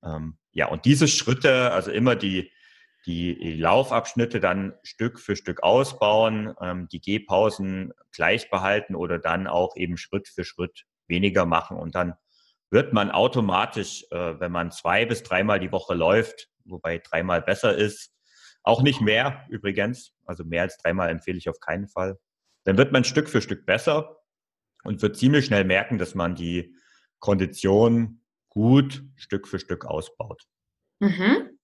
Ja. 0.01 0.15
Ähm, 0.15 0.37
ja, 0.55 0.67
und 0.67 0.85
diese 0.85 1.09
Schritte, 1.09 1.71
also 1.71 1.91
immer 1.91 2.15
die, 2.15 2.49
die 3.05 3.55
Laufabschnitte 3.57 4.39
dann 4.39 4.73
Stück 4.83 5.19
für 5.19 5.35
Stück 5.35 5.61
ausbauen, 5.61 6.55
ähm, 6.61 6.87
die 6.87 7.01
Gehpausen 7.01 7.91
gleich 8.13 8.49
behalten 8.49 8.95
oder 8.95 9.19
dann 9.19 9.47
auch 9.47 9.75
eben 9.75 9.97
Schritt 9.97 10.29
für 10.29 10.45
Schritt 10.45 10.85
weniger 11.07 11.45
machen. 11.45 11.77
Und 11.77 11.93
dann 11.93 12.13
wird 12.71 12.93
man 12.93 13.11
automatisch, 13.11 14.05
äh, 14.11 14.39
wenn 14.39 14.53
man 14.53 14.71
zwei 14.71 15.05
bis 15.05 15.23
dreimal 15.23 15.59
die 15.59 15.73
Woche 15.73 15.93
läuft, 15.93 16.47
wobei 16.63 16.99
dreimal 16.99 17.41
besser 17.41 17.75
ist, 17.75 18.13
auch 18.63 18.81
nicht 18.81 19.01
mehr 19.01 19.45
übrigens, 19.49 20.13
also 20.23 20.45
mehr 20.45 20.61
als 20.61 20.77
dreimal 20.77 21.09
empfehle 21.09 21.37
ich 21.37 21.49
auf 21.49 21.59
keinen 21.59 21.89
Fall, 21.89 22.17
dann 22.63 22.77
wird 22.77 22.93
man 22.93 23.03
Stück 23.03 23.27
für 23.27 23.41
Stück 23.41 23.65
besser 23.65 24.21
und 24.85 25.01
wird 25.01 25.17
ziemlich 25.17 25.45
schnell 25.45 25.65
merken, 25.65 25.97
dass 25.97 26.15
man 26.15 26.33
die 26.33 26.73
Kondition 27.19 28.21
gut 28.55 29.03
Stück 29.15 29.47
für 29.47 29.59
Stück 29.59 29.85
ausbaut. 29.85 30.43
Mhm. 30.99 31.59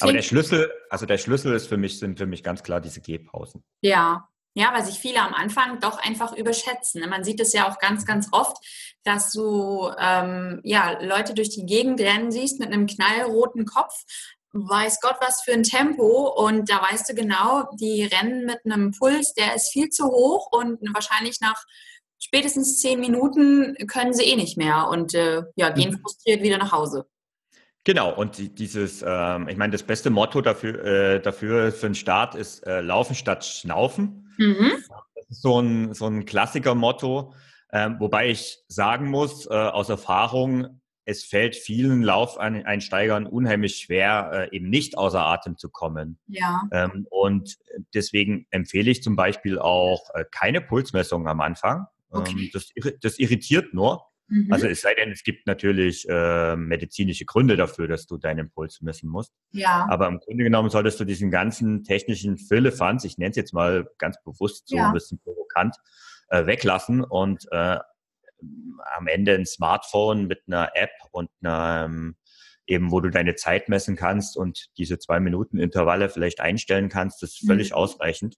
Aber 0.00 0.12
der 0.12 0.22
Schlüssel, 0.22 0.70
also 0.90 1.06
der 1.06 1.18
Schlüssel 1.18 1.54
ist 1.54 1.68
für 1.68 1.76
mich, 1.76 1.98
sind 1.98 2.18
für 2.18 2.26
mich 2.26 2.42
ganz 2.42 2.62
klar 2.62 2.80
diese 2.80 3.00
Gehpausen. 3.00 3.62
Ja, 3.82 4.28
ja, 4.54 4.72
weil 4.74 4.84
sich 4.84 4.98
viele 4.98 5.22
am 5.22 5.32
Anfang 5.32 5.78
doch 5.80 5.98
einfach 5.98 6.36
überschätzen. 6.36 7.08
Man 7.08 7.22
sieht 7.22 7.40
es 7.40 7.52
ja 7.52 7.70
auch 7.70 7.78
ganz, 7.78 8.04
ganz 8.04 8.28
oft, 8.32 8.56
dass 9.04 9.30
du 9.30 9.90
ähm, 9.98 10.60
ja, 10.64 11.00
Leute 11.00 11.34
durch 11.34 11.50
die 11.50 11.66
Gegend 11.66 12.00
rennen 12.00 12.32
siehst 12.32 12.58
mit 12.58 12.72
einem 12.72 12.86
knallroten 12.86 13.64
Kopf, 13.64 13.94
weiß 14.52 15.00
Gott 15.00 15.16
was 15.20 15.42
für 15.42 15.52
ein 15.52 15.62
Tempo 15.62 16.28
und 16.28 16.68
da 16.68 16.82
weißt 16.82 17.08
du 17.08 17.14
genau, 17.14 17.68
die 17.78 18.02
rennen 18.02 18.44
mit 18.44 18.58
einem 18.64 18.90
Puls, 18.90 19.34
der 19.34 19.54
ist 19.54 19.70
viel 19.72 19.90
zu 19.90 20.06
hoch 20.06 20.50
und 20.50 20.80
wahrscheinlich 20.92 21.40
nach 21.40 21.64
spätestens 22.20 22.80
zehn 22.80 23.00
Minuten 23.00 23.74
können 23.88 24.12
sie 24.12 24.24
eh 24.24 24.36
nicht 24.36 24.56
mehr 24.56 24.88
und 24.88 25.14
äh, 25.14 25.42
ja, 25.56 25.70
gehen 25.70 25.92
mhm. 25.92 26.00
frustriert 26.00 26.42
wieder 26.42 26.58
nach 26.58 26.72
Hause. 26.72 27.06
Genau, 27.84 28.14
und 28.14 28.58
dieses, 28.58 29.02
ähm, 29.06 29.48
ich 29.48 29.56
meine, 29.56 29.72
das 29.72 29.82
beste 29.82 30.10
Motto 30.10 30.42
dafür, 30.42 30.84
äh, 30.84 31.20
dafür 31.20 31.72
für 31.72 31.86
einen 31.86 31.94
Start 31.94 32.34
ist 32.34 32.66
äh, 32.66 32.82
Laufen 32.82 33.14
statt 33.14 33.44
Schnaufen. 33.44 34.30
Mhm. 34.36 34.72
Das 35.14 35.28
ist 35.30 35.42
so 35.42 35.60
ein, 35.60 35.94
so 35.94 36.06
ein 36.06 36.26
Klassiker-Motto, 36.26 37.34
ähm, 37.72 37.96
wobei 37.98 38.28
ich 38.28 38.58
sagen 38.68 39.08
muss, 39.08 39.46
äh, 39.46 39.54
aus 39.54 39.88
Erfahrung, 39.88 40.80
es 41.06 41.24
fällt 41.24 41.56
vielen 41.56 42.02
Laufeinsteigern 42.02 43.26
unheimlich 43.26 43.78
schwer, 43.78 44.48
äh, 44.52 44.56
eben 44.56 44.68
nicht 44.68 44.98
außer 44.98 45.24
Atem 45.24 45.56
zu 45.56 45.70
kommen. 45.70 46.18
Ja. 46.26 46.68
Ähm, 46.72 47.06
und 47.10 47.56
deswegen 47.94 48.46
empfehle 48.50 48.90
ich 48.90 49.02
zum 49.02 49.16
Beispiel 49.16 49.58
auch 49.58 50.10
äh, 50.14 50.24
keine 50.30 50.60
Pulsmessung 50.60 51.26
am 51.26 51.40
Anfang. 51.40 51.86
Okay. 52.10 52.32
Ähm, 52.32 52.50
das, 52.52 52.70
das 53.00 53.18
irritiert 53.18 53.72
nur. 53.74 54.02
Mhm. 54.30 54.52
Also 54.52 54.68
es 54.68 54.80
sei 54.80 54.94
denn, 54.94 55.10
es 55.10 55.24
gibt 55.24 55.46
natürlich 55.46 56.08
äh, 56.08 56.56
medizinische 56.56 57.24
Gründe 57.24 57.56
dafür, 57.56 57.88
dass 57.88 58.06
du 58.06 58.16
deinen 58.16 58.50
Puls 58.50 58.80
messen 58.80 59.10
musst. 59.10 59.32
Ja. 59.50 59.86
Aber 59.90 60.06
im 60.06 60.20
Grunde 60.20 60.44
genommen 60.44 60.70
solltest 60.70 61.00
du 61.00 61.04
diesen 61.04 61.30
ganzen 61.30 61.82
technischen 61.82 62.38
Philippans, 62.38 63.04
ich 63.04 63.18
nenne 63.18 63.30
es 63.30 63.36
jetzt 63.36 63.52
mal 63.52 63.88
ganz 63.98 64.16
bewusst 64.22 64.68
so 64.68 64.76
ja. 64.76 64.86
ein 64.86 64.92
bisschen 64.92 65.18
provokant, 65.18 65.76
äh, 66.28 66.46
weglassen 66.46 67.02
und 67.02 67.44
äh, 67.50 67.78
am 68.96 69.06
Ende 69.06 69.34
ein 69.34 69.46
Smartphone 69.46 70.26
mit 70.26 70.42
einer 70.46 70.70
App 70.74 70.92
und 71.10 71.28
einer 71.42 71.86
ähm, 71.86 72.16
eben 72.70 72.92
wo 72.92 73.00
du 73.00 73.10
deine 73.10 73.34
Zeit 73.34 73.68
messen 73.68 73.96
kannst 73.96 74.36
und 74.36 74.68
diese 74.78 74.98
zwei 74.98 75.18
Minuten 75.20 75.58
Intervalle 75.58 76.08
vielleicht 76.08 76.40
einstellen 76.40 76.88
kannst, 76.88 77.22
das 77.22 77.32
ist 77.32 77.46
völlig 77.46 77.70
mhm. 77.70 77.76
ausreichend. 77.76 78.36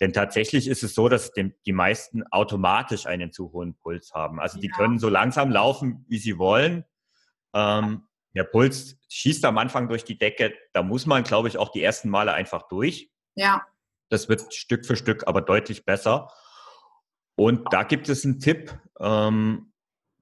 Denn 0.00 0.12
tatsächlich 0.12 0.68
ist 0.68 0.82
es 0.82 0.94
so, 0.94 1.08
dass 1.08 1.32
dem, 1.32 1.54
die 1.66 1.72
meisten 1.72 2.22
automatisch 2.30 3.06
einen 3.06 3.32
zu 3.32 3.52
hohen 3.52 3.74
Puls 3.74 4.12
haben. 4.14 4.40
Also 4.40 4.60
die 4.60 4.68
ja. 4.68 4.76
können 4.76 4.98
so 4.98 5.08
langsam 5.08 5.50
laufen, 5.50 6.04
wie 6.08 6.18
sie 6.18 6.38
wollen. 6.38 6.84
Ähm, 7.54 8.06
der 8.34 8.44
Puls 8.44 8.96
schießt 9.08 9.44
am 9.44 9.58
Anfang 9.58 9.88
durch 9.88 10.04
die 10.04 10.16
Decke. 10.16 10.54
Da 10.72 10.82
muss 10.82 11.04
man, 11.04 11.24
glaube 11.24 11.48
ich, 11.48 11.58
auch 11.58 11.70
die 11.70 11.82
ersten 11.82 12.08
Male 12.08 12.32
einfach 12.32 12.68
durch. 12.68 13.10
Ja. 13.34 13.66
Das 14.08 14.28
wird 14.28 14.54
Stück 14.54 14.86
für 14.86 14.96
Stück 14.96 15.26
aber 15.26 15.42
deutlich 15.42 15.84
besser. 15.84 16.28
Und 17.34 17.72
da 17.72 17.82
gibt 17.82 18.08
es 18.08 18.24
einen 18.24 18.38
Tipp. 18.38 18.78
Ähm, 19.00 19.72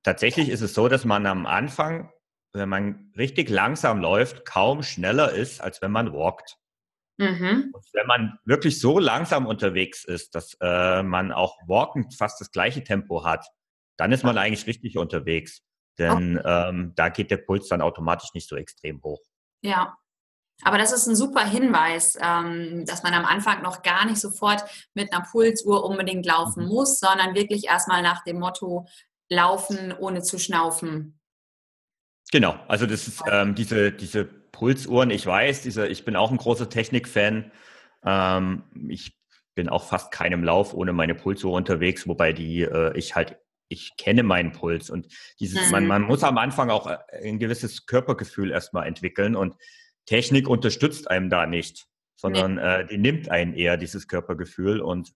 tatsächlich 0.02 0.48
ist 0.48 0.62
es 0.62 0.74
so, 0.74 0.88
dass 0.88 1.04
man 1.04 1.26
am 1.26 1.44
Anfang 1.44 2.10
wenn 2.52 2.68
man 2.68 3.12
richtig 3.16 3.48
langsam 3.48 4.00
läuft, 4.00 4.44
kaum 4.44 4.82
schneller 4.82 5.32
ist, 5.32 5.60
als 5.60 5.82
wenn 5.82 5.92
man 5.92 6.12
walkt. 6.12 6.56
Mhm. 7.18 7.70
Und 7.72 7.84
wenn 7.92 8.06
man 8.06 8.38
wirklich 8.44 8.80
so 8.80 8.98
langsam 8.98 9.46
unterwegs 9.46 10.04
ist, 10.04 10.34
dass 10.34 10.56
äh, 10.60 11.02
man 11.02 11.32
auch 11.32 11.58
walkend 11.66 12.14
fast 12.14 12.40
das 12.40 12.50
gleiche 12.50 12.82
Tempo 12.82 13.24
hat, 13.24 13.46
dann 13.98 14.12
ist 14.12 14.24
man 14.24 14.38
eigentlich 14.38 14.66
richtig 14.66 14.96
unterwegs. 14.96 15.62
Denn 15.98 16.38
okay. 16.38 16.68
ähm, 16.68 16.92
da 16.96 17.10
geht 17.10 17.30
der 17.30 17.36
Puls 17.36 17.68
dann 17.68 17.82
automatisch 17.82 18.30
nicht 18.32 18.48
so 18.48 18.56
extrem 18.56 19.02
hoch. 19.02 19.20
Ja, 19.62 19.98
aber 20.62 20.78
das 20.78 20.92
ist 20.92 21.06
ein 21.06 21.16
super 21.16 21.44
Hinweis, 21.44 22.18
ähm, 22.20 22.84
dass 22.86 23.02
man 23.02 23.14
am 23.14 23.24
Anfang 23.24 23.62
noch 23.62 23.82
gar 23.82 24.06
nicht 24.06 24.20
sofort 24.20 24.64
mit 24.94 25.12
einer 25.12 25.24
Pulsuhr 25.24 25.84
unbedingt 25.84 26.26
laufen 26.26 26.64
mhm. 26.64 26.70
muss, 26.70 26.98
sondern 26.98 27.34
wirklich 27.34 27.66
erstmal 27.66 28.02
nach 28.02 28.24
dem 28.24 28.38
Motto 28.38 28.86
Laufen 29.28 29.94
ohne 29.96 30.22
zu 30.22 30.38
schnaufen. 30.40 31.19
Genau, 32.32 32.58
also 32.68 32.86
das 32.86 33.08
ist 33.08 33.22
ähm, 33.30 33.54
diese, 33.54 33.92
diese 33.92 34.24
Pulsuhren, 34.24 35.10
ich 35.10 35.26
weiß, 35.26 35.62
diese, 35.62 35.88
ich 35.88 36.04
bin 36.04 36.16
auch 36.16 36.30
ein 36.30 36.36
großer 36.36 36.68
Technikfan. 36.68 37.50
Ähm, 38.04 38.62
ich 38.88 39.16
bin 39.54 39.68
auch 39.68 39.84
fast 39.84 40.12
keinem 40.12 40.44
Lauf 40.44 40.74
ohne 40.74 40.92
meine 40.92 41.14
Pulsuhr 41.14 41.52
unterwegs, 41.52 42.06
wobei 42.06 42.32
die 42.32 42.62
äh, 42.62 42.96
ich 42.96 43.16
halt 43.16 43.38
ich 43.70 43.96
kenne 43.96 44.24
meinen 44.24 44.50
Puls 44.52 44.90
und 44.90 45.06
dieses, 45.38 45.66
mhm. 45.66 45.70
man, 45.70 45.86
man 45.86 46.02
muss 46.02 46.24
am 46.24 46.38
Anfang 46.38 46.70
auch 46.70 46.88
äh, 46.88 46.98
ein 47.24 47.38
gewisses 47.38 47.86
Körpergefühl 47.86 48.50
erstmal 48.50 48.86
entwickeln 48.86 49.36
und 49.36 49.54
Technik 50.06 50.48
unterstützt 50.48 51.08
einem 51.08 51.30
da 51.30 51.46
nicht, 51.46 51.86
sondern 52.16 52.56
nee. 52.56 52.60
äh, 52.60 52.86
die 52.86 52.98
nimmt 52.98 53.30
einen 53.30 53.54
eher 53.54 53.76
dieses 53.76 54.08
Körpergefühl 54.08 54.80
und 54.80 55.12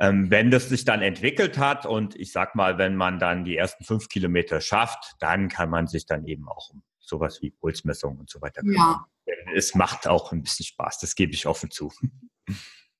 wenn 0.00 0.50
das 0.50 0.68
sich 0.70 0.84
dann 0.86 1.02
entwickelt 1.02 1.58
hat 1.58 1.84
und 1.84 2.16
ich 2.16 2.32
sag 2.32 2.54
mal, 2.54 2.78
wenn 2.78 2.96
man 2.96 3.18
dann 3.18 3.44
die 3.44 3.56
ersten 3.56 3.84
fünf 3.84 4.08
Kilometer 4.08 4.62
schafft, 4.62 5.14
dann 5.18 5.48
kann 5.48 5.68
man 5.68 5.86
sich 5.86 6.06
dann 6.06 6.24
eben 6.26 6.48
auch 6.48 6.70
um 6.70 6.82
sowas 6.98 7.42
wie 7.42 7.50
Pulsmessung 7.50 8.18
und 8.18 8.30
so 8.30 8.40
weiter 8.40 8.62
kümmern. 8.62 9.04
Ja. 9.26 9.34
Es 9.54 9.74
macht 9.74 10.08
auch 10.08 10.32
ein 10.32 10.42
bisschen 10.42 10.64
Spaß, 10.64 11.00
das 11.00 11.14
gebe 11.14 11.32
ich 11.32 11.46
offen 11.46 11.70
zu. 11.70 11.92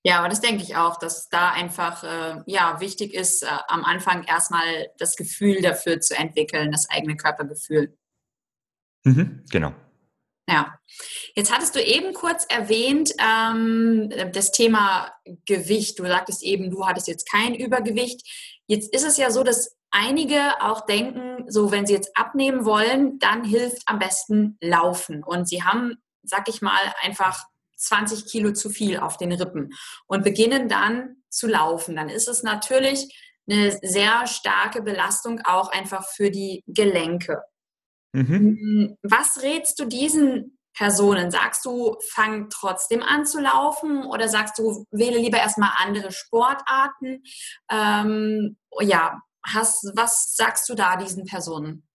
Ja, 0.02 0.18
aber 0.18 0.28
das 0.28 0.40
denke 0.40 0.62
ich 0.62 0.76
auch, 0.76 0.98
dass 0.98 1.28
da 1.28 1.50
einfach 1.50 2.04
äh, 2.04 2.42
ja 2.46 2.80
wichtig 2.80 3.12
ist, 3.12 3.42
äh, 3.42 3.48
am 3.68 3.84
Anfang 3.84 4.24
erstmal 4.24 4.88
das 4.98 5.14
Gefühl 5.14 5.60
dafür 5.60 6.00
zu 6.00 6.16
entwickeln, 6.16 6.72
das 6.72 6.88
eigene 6.88 7.16
Körpergefühl. 7.16 7.96
Mhm, 9.04 9.44
genau. 9.50 9.74
Ja, 10.50 10.74
jetzt 11.36 11.54
hattest 11.54 11.76
du 11.76 11.82
eben 11.82 12.12
kurz 12.12 12.44
erwähnt 12.48 13.12
ähm, 13.20 14.12
das 14.32 14.50
Thema 14.50 15.12
Gewicht. 15.46 16.00
Du 16.00 16.06
sagtest 16.06 16.42
eben, 16.42 16.70
du 16.70 16.86
hattest 16.86 17.06
jetzt 17.06 17.30
kein 17.30 17.54
Übergewicht. 17.54 18.26
Jetzt 18.66 18.92
ist 18.92 19.06
es 19.06 19.16
ja 19.16 19.30
so, 19.30 19.44
dass 19.44 19.76
einige 19.92 20.60
auch 20.60 20.86
denken, 20.86 21.44
so 21.48 21.70
wenn 21.70 21.86
sie 21.86 21.92
jetzt 21.92 22.16
abnehmen 22.16 22.64
wollen, 22.64 23.20
dann 23.20 23.44
hilft 23.44 23.82
am 23.86 24.00
besten 24.00 24.58
Laufen. 24.60 25.22
Und 25.22 25.48
sie 25.48 25.62
haben, 25.62 26.02
sag 26.24 26.48
ich 26.48 26.62
mal, 26.62 26.80
einfach 27.02 27.44
20 27.76 28.26
Kilo 28.26 28.52
zu 28.52 28.70
viel 28.70 28.98
auf 28.98 29.18
den 29.18 29.30
Rippen 29.30 29.70
und 30.06 30.24
beginnen 30.24 30.68
dann 30.68 31.22
zu 31.28 31.46
laufen. 31.46 31.94
Dann 31.94 32.08
ist 32.08 32.26
es 32.26 32.42
natürlich 32.42 33.06
eine 33.48 33.78
sehr 33.82 34.26
starke 34.26 34.82
Belastung 34.82 35.40
auch 35.44 35.70
einfach 35.70 36.04
für 36.08 36.30
die 36.32 36.64
Gelenke. 36.66 37.40
Mhm. 38.12 38.58
Mm, 38.60 38.96
was 39.02 39.42
rätst 39.42 39.78
du 39.78 39.84
diesen 39.86 40.58
Personen? 40.74 41.30
Sagst 41.30 41.64
du, 41.64 41.96
fang 42.08 42.48
trotzdem 42.50 43.02
an 43.02 43.26
zu 43.26 43.40
laufen 43.40 44.04
oder 44.04 44.28
sagst 44.28 44.58
du, 44.58 44.84
wähle 44.90 45.18
lieber 45.18 45.38
erstmal 45.38 45.70
andere 45.78 46.12
Sportarten? 46.12 47.22
Ähm, 47.70 48.56
ja, 48.80 49.20
hast, 49.44 49.92
was 49.94 50.34
sagst 50.36 50.68
du 50.68 50.74
da 50.74 50.96
diesen 50.96 51.24
Personen? 51.24 51.86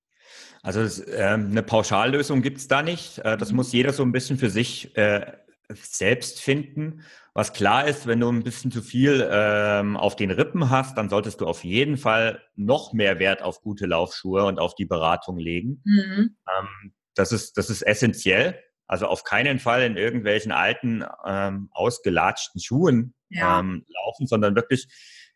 Also 0.62 1.04
äh, 1.04 1.22
eine 1.22 1.64
Pauschallösung 1.64 2.42
gibt 2.42 2.58
es 2.58 2.68
da 2.68 2.82
nicht. 2.82 3.20
Äh, 3.20 3.38
das 3.38 3.52
mhm. 3.52 3.58
muss 3.58 3.72
jeder 3.72 3.94
so 3.94 4.04
ein 4.04 4.12
bisschen 4.12 4.38
für 4.38 4.50
sich 4.50 4.96
äh, 4.98 5.32
selbst 5.74 6.42
finden. 6.42 7.04
Was 7.38 7.52
klar 7.52 7.86
ist, 7.86 8.08
wenn 8.08 8.22
du 8.22 8.32
ein 8.32 8.44
bisschen 8.44 8.72
zu 8.72 8.82
viel 8.82 9.28
ähm, 9.30 9.98
auf 9.98 10.16
den 10.16 10.32
Rippen 10.32 10.70
hast, 10.70 10.98
dann 10.98 11.10
solltest 11.10 11.42
du 11.42 11.46
auf 11.46 11.66
jeden 11.66 11.98
Fall 11.98 12.42
noch 12.56 12.94
mehr 12.94 13.20
Wert 13.20 13.42
auf 13.42 13.62
gute 13.62 13.88
Laufschuhe 13.88 14.46
und 14.46 14.58
auf 14.58 14.74
die 14.74 14.86
Beratung 14.86 15.38
legen. 15.38 15.82
Mhm. 15.84 16.38
Ähm, 16.48 16.94
das, 17.14 17.34
ist, 17.34 17.58
das 17.58 17.70
ist 17.70 17.82
essentiell. 17.82 18.58
Also 18.88 19.08
auf 19.08 19.26
keinen 19.26 19.60
Fall 19.60 19.84
in 19.84 19.98
irgendwelchen 19.98 20.54
alten, 20.54 21.04
ähm, 21.26 21.68
ausgelatschten 21.72 22.62
Schuhen 22.62 23.14
ja. 23.28 23.60
ähm, 23.60 23.86
laufen, 24.06 24.28
sondern 24.28 24.56
wirklich 24.56 24.88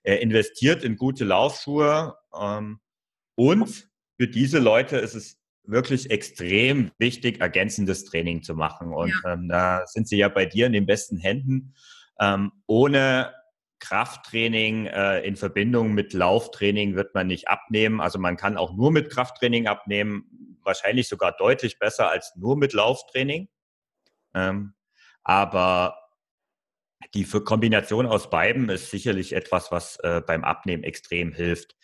äh, 0.03 0.15
investiert 0.15 0.86
in 0.86 0.96
gute 0.96 1.25
Laufschuhe. 1.25 2.15
Ähm, 2.39 2.79
und 3.36 3.89
für 4.18 4.27
diese 4.29 4.60
Leute 4.60 4.96
ist 4.96 5.15
es 5.15 5.38
wirklich 5.63 6.10
extrem 6.12 6.91
wichtig, 6.98 7.41
ergänzendes 7.41 8.06
Training 8.06 8.44
zu 8.44 8.56
machen. 8.56 8.94
Und 8.94 9.13
ja. 9.24 9.34
ähm, 9.34 9.50
da 9.50 9.86
sind 9.86 10.08
sie 10.08 10.18
ja 10.18 10.29
bei 10.29 10.45
dir 10.45 10.65
in 10.65 10.73
den 10.73 10.86
besten 10.86 11.17
Händen. 11.17 11.73
Ähm, 12.19 12.51
ohne 12.67 13.34
Krafttraining 13.79 14.88
äh, 14.88 15.21
in 15.21 15.36
Verbindung 15.36 15.93
mit 15.93 16.13
Lauftraining 16.13 16.95
wird 16.95 17.15
man 17.15 17.27
nicht 17.27 17.47
abnehmen. 17.47 18.01
Also 18.01 18.19
man 18.19 18.38
kann 18.38 18.58
auch 18.58 18.73
nur 18.75 18.91
mit 18.91 19.10
Krafttraining 19.10 19.67
abnehmen, 19.67 20.58
wahrscheinlich 20.63 21.08
sogar 21.08 21.32
deutlich 21.32 21.79
besser 21.79 22.10
als 22.10 22.36
nur 22.36 22.58
mit 22.58 22.73
Lauftraining. 22.73 23.47
Ähm, 24.34 24.73
aber 25.23 25.97
die 27.13 27.23
Kombination 27.23 28.05
aus 28.05 28.29
beiden 28.29 28.69
ist 28.69 28.91
sicherlich 28.91 29.34
etwas, 29.34 29.71
was 29.71 29.97
äh, 29.97 30.21
beim 30.25 30.43
Abnehmen 30.43 30.84
extrem 30.84 31.32
hilft. 31.32 31.77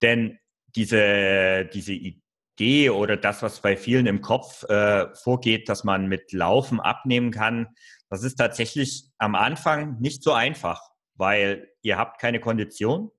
Denn 0.00 0.38
diese, 0.74 1.66
diese 1.66 1.92
Idee 2.62 2.90
oder 2.90 3.16
das, 3.16 3.42
was 3.42 3.60
bei 3.60 3.76
vielen 3.76 4.06
im 4.06 4.20
Kopf 4.20 4.62
äh, 4.64 5.12
vorgeht, 5.14 5.68
dass 5.68 5.84
man 5.84 6.06
mit 6.06 6.32
Laufen 6.32 6.80
abnehmen 6.80 7.30
kann, 7.30 7.68
das 8.08 8.22
ist 8.22 8.36
tatsächlich 8.36 9.04
am 9.18 9.34
Anfang 9.34 9.98
nicht 10.00 10.22
so 10.22 10.32
einfach, 10.32 10.80
weil 11.14 11.68
ihr 11.82 11.98
habt 11.98 12.20
keine 12.20 12.40
Kondition. 12.40 13.10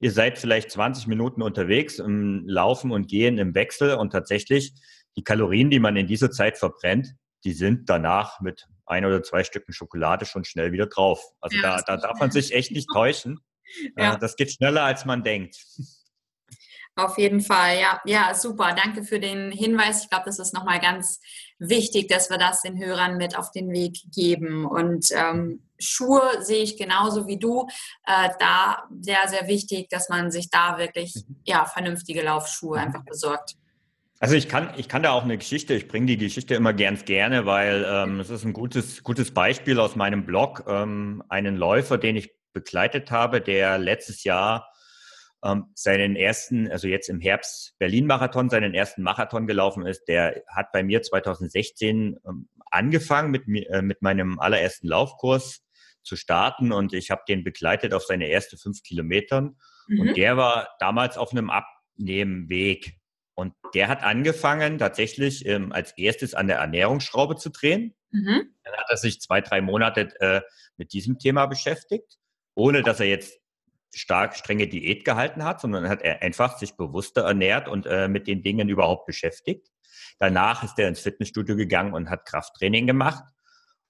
Ihr 0.00 0.12
seid 0.12 0.38
vielleicht 0.38 0.70
20 0.70 1.06
Minuten 1.06 1.40
unterwegs 1.42 1.98
im 1.98 2.44
Laufen 2.46 2.90
und 2.90 3.08
Gehen 3.08 3.38
im 3.38 3.54
Wechsel 3.54 3.94
und 3.94 4.10
tatsächlich 4.10 4.74
die 5.16 5.24
Kalorien, 5.24 5.70
die 5.70 5.80
man 5.80 5.96
in 5.96 6.06
dieser 6.06 6.30
Zeit 6.30 6.58
verbrennt, 6.58 7.14
die 7.44 7.52
sind 7.52 7.88
danach 7.88 8.40
mit 8.40 8.68
ein 8.86 9.04
oder 9.04 9.22
zwei 9.22 9.44
Stücken 9.44 9.72
Schokolade 9.72 10.26
schon 10.26 10.44
schnell 10.44 10.72
wieder 10.72 10.86
drauf. 10.86 11.22
Also 11.40 11.56
ja, 11.56 11.76
da, 11.76 11.96
da 11.96 11.96
darf 11.96 12.20
man 12.20 12.30
sich 12.30 12.52
echt 12.52 12.72
nicht 12.72 12.88
täuschen. 12.92 13.38
Ja. 13.96 14.14
Äh, 14.14 14.18
das 14.18 14.36
geht 14.36 14.52
schneller, 14.52 14.82
als 14.82 15.04
man 15.04 15.22
denkt. 15.22 15.56
Auf 17.04 17.18
jeden 17.18 17.40
Fall, 17.40 17.78
ja, 17.78 18.00
ja, 18.04 18.34
super. 18.34 18.74
Danke 18.76 19.04
für 19.04 19.18
den 19.18 19.50
Hinweis. 19.52 20.04
Ich 20.04 20.10
glaube, 20.10 20.24
das 20.26 20.38
ist 20.38 20.52
nochmal 20.52 20.80
ganz 20.80 21.20
wichtig, 21.58 22.08
dass 22.08 22.30
wir 22.30 22.38
das 22.38 22.62
den 22.62 22.78
Hörern 22.78 23.16
mit 23.16 23.36
auf 23.36 23.50
den 23.52 23.70
Weg 23.70 23.98
geben. 24.14 24.66
Und 24.66 25.06
ähm, 25.12 25.62
Schuhe 25.78 26.22
sehe 26.40 26.62
ich 26.62 26.76
genauso 26.76 27.26
wie 27.26 27.38
du. 27.38 27.66
Äh, 28.06 28.30
da 28.38 28.84
sehr, 29.00 29.28
sehr 29.28 29.48
wichtig, 29.48 29.88
dass 29.88 30.08
man 30.08 30.30
sich 30.30 30.50
da 30.50 30.78
wirklich 30.78 31.14
mhm. 31.14 31.36
ja, 31.44 31.64
vernünftige 31.64 32.22
Laufschuhe 32.22 32.78
mhm. 32.78 32.84
einfach 32.84 33.04
besorgt. 33.04 33.54
Also 34.18 34.34
ich 34.34 34.48
kann, 34.48 34.74
ich 34.76 34.88
kann 34.88 35.02
da 35.02 35.12
auch 35.12 35.24
eine 35.24 35.38
Geschichte, 35.38 35.72
ich 35.72 35.88
bringe 35.88 36.06
die 36.06 36.18
Geschichte 36.18 36.54
immer 36.54 36.74
ganz 36.74 37.06
gerne, 37.06 37.46
weil 37.46 37.86
ähm, 37.88 38.20
es 38.20 38.28
ist 38.28 38.44
ein 38.44 38.52
gutes, 38.52 39.02
gutes 39.02 39.32
Beispiel 39.32 39.80
aus 39.80 39.96
meinem 39.96 40.26
Blog. 40.26 40.64
Ähm, 40.68 41.22
einen 41.30 41.56
Läufer, 41.56 41.96
den 41.96 42.16
ich 42.16 42.34
begleitet 42.52 43.10
habe, 43.10 43.40
der 43.40 43.78
letztes 43.78 44.24
Jahr 44.24 44.70
seinen 45.74 46.16
ersten, 46.16 46.70
also 46.70 46.86
jetzt 46.86 47.08
im 47.08 47.20
Herbst 47.20 47.74
Berlin-Marathon, 47.78 48.50
seinen 48.50 48.74
ersten 48.74 49.02
Marathon 49.02 49.46
gelaufen 49.46 49.86
ist. 49.86 50.04
Der 50.04 50.42
hat 50.46 50.70
bei 50.72 50.82
mir 50.82 51.02
2016 51.02 52.18
ähm, 52.26 52.48
angefangen 52.70 53.30
mit, 53.30 53.48
äh, 53.48 53.82
mit 53.82 54.02
meinem 54.02 54.38
allerersten 54.38 54.86
Laufkurs 54.86 55.62
zu 56.02 56.16
starten 56.16 56.72
und 56.72 56.92
ich 56.92 57.10
habe 57.10 57.22
den 57.28 57.44
begleitet 57.44 57.94
auf 57.94 58.04
seine 58.04 58.30
ersten 58.30 58.58
fünf 58.58 58.82
Kilometern. 58.82 59.56
Mhm. 59.88 60.00
Und 60.00 60.16
der 60.16 60.36
war 60.36 60.68
damals 60.78 61.16
auf 61.16 61.32
einem 61.32 61.50
Abnehmweg. 61.50 62.96
Und 63.34 63.54
der 63.74 63.88
hat 63.88 64.02
angefangen, 64.02 64.78
tatsächlich 64.78 65.46
ähm, 65.46 65.72
als 65.72 65.96
erstes 65.96 66.34
an 66.34 66.46
der 66.46 66.58
Ernährungsschraube 66.58 67.36
zu 67.36 67.50
drehen. 67.50 67.94
Mhm. 68.10 68.54
Dann 68.62 68.74
hat 68.74 68.86
er 68.88 68.96
sich 68.98 69.20
zwei, 69.20 69.40
drei 69.40 69.62
Monate 69.62 70.08
äh, 70.20 70.42
mit 70.76 70.92
diesem 70.92 71.18
Thema 71.18 71.46
beschäftigt, 71.46 72.18
ohne 72.54 72.82
dass 72.82 73.00
er 73.00 73.06
jetzt 73.06 73.39
stark 73.94 74.36
strenge 74.36 74.68
Diät 74.68 75.04
gehalten 75.04 75.44
hat, 75.44 75.60
sondern 75.60 75.88
hat 75.88 76.02
er 76.02 76.22
einfach 76.22 76.58
sich 76.58 76.76
bewusster 76.76 77.22
ernährt 77.22 77.68
und 77.68 77.86
äh, 77.86 78.08
mit 78.08 78.26
den 78.26 78.42
Dingen 78.42 78.68
überhaupt 78.68 79.06
beschäftigt. 79.06 79.68
Danach 80.18 80.62
ist 80.62 80.78
er 80.78 80.88
ins 80.88 81.00
Fitnessstudio 81.00 81.56
gegangen 81.56 81.94
und 81.94 82.10
hat 82.10 82.26
Krafttraining 82.26 82.86
gemacht. 82.86 83.24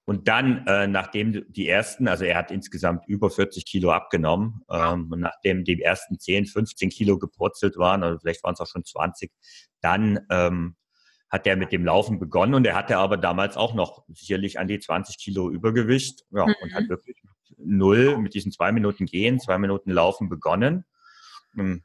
Und 0.05 0.27
dann, 0.27 0.65
äh, 0.67 0.87
nachdem 0.87 1.45
die 1.51 1.67
ersten, 1.67 2.07
also 2.07 2.25
er 2.25 2.37
hat 2.37 2.51
insgesamt 2.51 3.07
über 3.07 3.29
40 3.29 3.65
Kilo 3.65 3.91
abgenommen, 3.91 4.61
ähm, 4.69 5.11
und 5.11 5.19
nachdem 5.19 5.63
die 5.63 5.81
ersten 5.81 6.19
10, 6.19 6.47
15 6.47 6.89
Kilo 6.89 7.19
gepurzelt 7.19 7.77
waren, 7.77 8.03
oder 8.03 8.19
vielleicht 8.19 8.43
waren 8.43 8.53
es 8.53 8.59
auch 8.59 8.67
schon 8.67 8.83
20, 8.83 9.31
dann 9.79 10.19
ähm, 10.29 10.75
hat 11.29 11.47
er 11.47 11.55
mit 11.55 11.71
dem 11.71 11.85
Laufen 11.85 12.19
begonnen 12.19 12.55
und 12.55 12.65
er 12.65 12.75
hatte 12.75 12.97
aber 12.97 13.15
damals 13.15 13.55
auch 13.55 13.73
noch 13.73 14.03
sicherlich 14.09 14.59
an 14.59 14.67
die 14.67 14.79
20 14.79 15.17
Kilo 15.17 15.49
Übergewicht 15.49 16.25
ja, 16.31 16.45
mhm. 16.45 16.55
und 16.61 16.73
hat 16.73 16.89
wirklich 16.89 17.17
null 17.65 18.17
mit 18.17 18.33
diesen 18.33 18.51
zwei 18.51 18.71
Minuten 18.71 19.05
Gehen, 19.05 19.39
zwei 19.39 19.57
Minuten 19.57 19.91
Laufen 19.91 20.29
begonnen. 20.29 20.85
Ähm, 21.57 21.83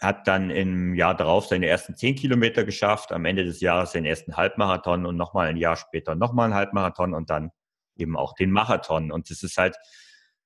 hat 0.00 0.26
dann 0.26 0.50
im 0.50 0.94
Jahr 0.94 1.16
darauf 1.16 1.46
seine 1.46 1.66
ersten 1.66 1.94
zehn 1.94 2.16
Kilometer 2.16 2.64
geschafft, 2.64 3.12
am 3.12 3.24
Ende 3.24 3.44
des 3.44 3.60
Jahres 3.60 3.92
den 3.92 4.04
ersten 4.04 4.36
Halbmarathon 4.36 5.06
und 5.06 5.16
nochmal 5.16 5.46
ein 5.46 5.56
Jahr 5.56 5.76
später 5.76 6.16
nochmal 6.16 6.46
einen 6.46 6.54
Halbmarathon 6.54 7.14
und 7.14 7.30
dann 7.30 7.52
eben 7.96 8.16
auch 8.16 8.34
den 8.34 8.50
Marathon. 8.50 9.12
Und 9.12 9.30
das 9.30 9.44
ist 9.44 9.56
halt, 9.58 9.76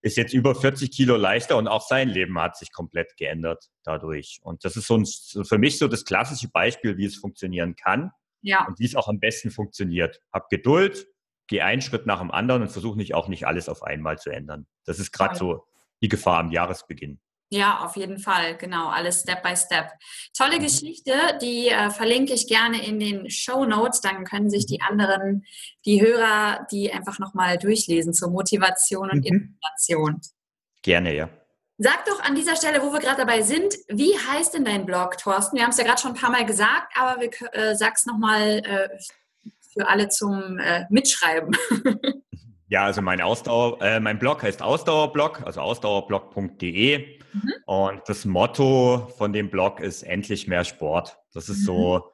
ist 0.02 0.18
jetzt 0.18 0.34
über 0.34 0.54
40 0.54 0.90
Kilo 0.90 1.16
leichter 1.16 1.56
und 1.56 1.68
auch 1.68 1.80
sein 1.80 2.10
Leben 2.10 2.38
hat 2.38 2.56
sich 2.56 2.70
komplett 2.70 3.16
geändert 3.16 3.70
dadurch. 3.82 4.40
Und 4.42 4.64
das 4.64 4.76
ist 4.76 4.86
so 4.86 4.98
ein, 4.98 5.06
für 5.44 5.58
mich 5.58 5.78
so 5.78 5.88
das 5.88 6.04
klassische 6.04 6.48
Beispiel, 6.48 6.98
wie 6.98 7.06
es 7.06 7.16
funktionieren 7.16 7.76
kann 7.76 8.10
ja. 8.42 8.66
und 8.66 8.78
wie 8.78 8.84
es 8.84 8.94
auch 8.94 9.08
am 9.08 9.20
besten 9.20 9.50
funktioniert. 9.50 10.20
Hab 10.32 10.50
Geduld, 10.50 11.06
geh 11.46 11.62
einen 11.62 11.82
Schritt 11.82 12.06
nach 12.06 12.20
dem 12.20 12.30
anderen 12.30 12.62
und 12.62 12.68
versuche 12.68 12.96
nicht 12.96 13.14
auch 13.14 13.28
nicht 13.28 13.46
alles 13.46 13.68
auf 13.68 13.82
einmal 13.82 14.18
zu 14.18 14.30
ändern. 14.30 14.66
Das 14.84 14.98
ist 14.98 15.12
gerade 15.12 15.36
so 15.36 15.66
die 16.02 16.08
Gefahr 16.08 16.38
am 16.38 16.50
Jahresbeginn. 16.50 17.20
Ja, 17.48 17.84
auf 17.84 17.96
jeden 17.96 18.18
Fall, 18.18 18.56
genau, 18.56 18.88
alles 18.88 19.20
Step 19.20 19.44
by 19.44 19.56
Step. 19.56 19.92
Tolle 20.36 20.58
mhm. 20.58 20.64
Geschichte, 20.64 21.12
die 21.40 21.68
äh, 21.68 21.90
verlinke 21.90 22.32
ich 22.32 22.48
gerne 22.48 22.84
in 22.84 22.98
den 22.98 23.30
Show 23.30 23.64
Notes, 23.64 24.00
dann 24.00 24.24
können 24.24 24.50
sich 24.50 24.66
die 24.66 24.78
mhm. 24.80 24.88
anderen, 24.88 25.44
die 25.84 26.02
Hörer, 26.02 26.66
die 26.72 26.92
einfach 26.92 27.20
nochmal 27.20 27.56
durchlesen 27.56 28.14
zur 28.14 28.30
Motivation 28.30 29.10
und 29.10 29.18
mhm. 29.20 29.56
Inspiration. 29.60 30.20
Gerne, 30.82 31.14
ja. 31.14 31.28
Sag 31.78 32.06
doch 32.06 32.20
an 32.22 32.34
dieser 32.34 32.56
Stelle, 32.56 32.82
wo 32.82 32.92
wir 32.92 33.00
gerade 33.00 33.18
dabei 33.18 33.42
sind, 33.42 33.74
wie 33.88 34.18
heißt 34.18 34.54
denn 34.54 34.64
dein 34.64 34.86
Blog, 34.86 35.18
Thorsten? 35.18 35.56
Wir 35.56 35.62
haben 35.62 35.70
es 35.70 35.76
ja 35.76 35.84
gerade 35.84 36.00
schon 36.00 36.12
ein 36.12 36.20
paar 36.20 36.30
Mal 36.30 36.46
gesagt, 36.46 36.96
aber 36.96 37.20
wir 37.20 37.30
äh, 37.52 37.76
sag's 37.76 38.06
nochmal 38.06 38.62
äh, 38.64 38.88
für 39.76 39.88
alle 39.88 40.08
zum 40.08 40.58
äh, 40.58 40.84
Mitschreiben. 40.90 41.56
Ja, 42.68 42.84
also 42.84 43.00
mein 43.00 43.20
Ausdauer, 43.20 43.80
äh, 43.80 44.00
mein 44.00 44.18
Blog 44.18 44.42
heißt 44.42 44.60
Ausdauerblog, 44.60 45.42
also 45.46 45.60
ausdauerblog.de. 45.60 47.20
Mhm. 47.32 47.52
Und 47.64 48.02
das 48.08 48.24
Motto 48.24 49.06
von 49.16 49.32
dem 49.32 49.50
Blog 49.50 49.78
ist 49.78 50.02
endlich 50.02 50.48
mehr 50.48 50.64
Sport. 50.64 51.16
Das 51.32 51.48
ist 51.48 51.60
mhm. 51.60 51.64
so 51.64 52.12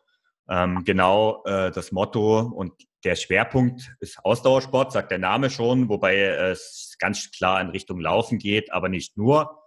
ähm, 0.51 0.85
genau 0.85 1.43
äh, 1.47 1.71
das 1.71 1.91
Motto 1.91 2.41
und 2.41 2.75
der 3.03 3.17
Schwerpunkt 3.17 3.95
ist 4.01 4.23
Ausdauersport, 4.25 4.93
sagt 4.93 5.11
der 5.11 5.19
Name 5.19 5.49
schon, 5.49 5.89
wobei 5.89 6.19
es 6.19 6.97
ganz 6.99 7.31
klar 7.33 7.61
in 7.61 7.71
Richtung 7.71 7.99
Laufen 7.99 8.39
geht, 8.39 8.73
aber 8.73 8.91
nicht 8.91 9.17
nur. 9.17 9.59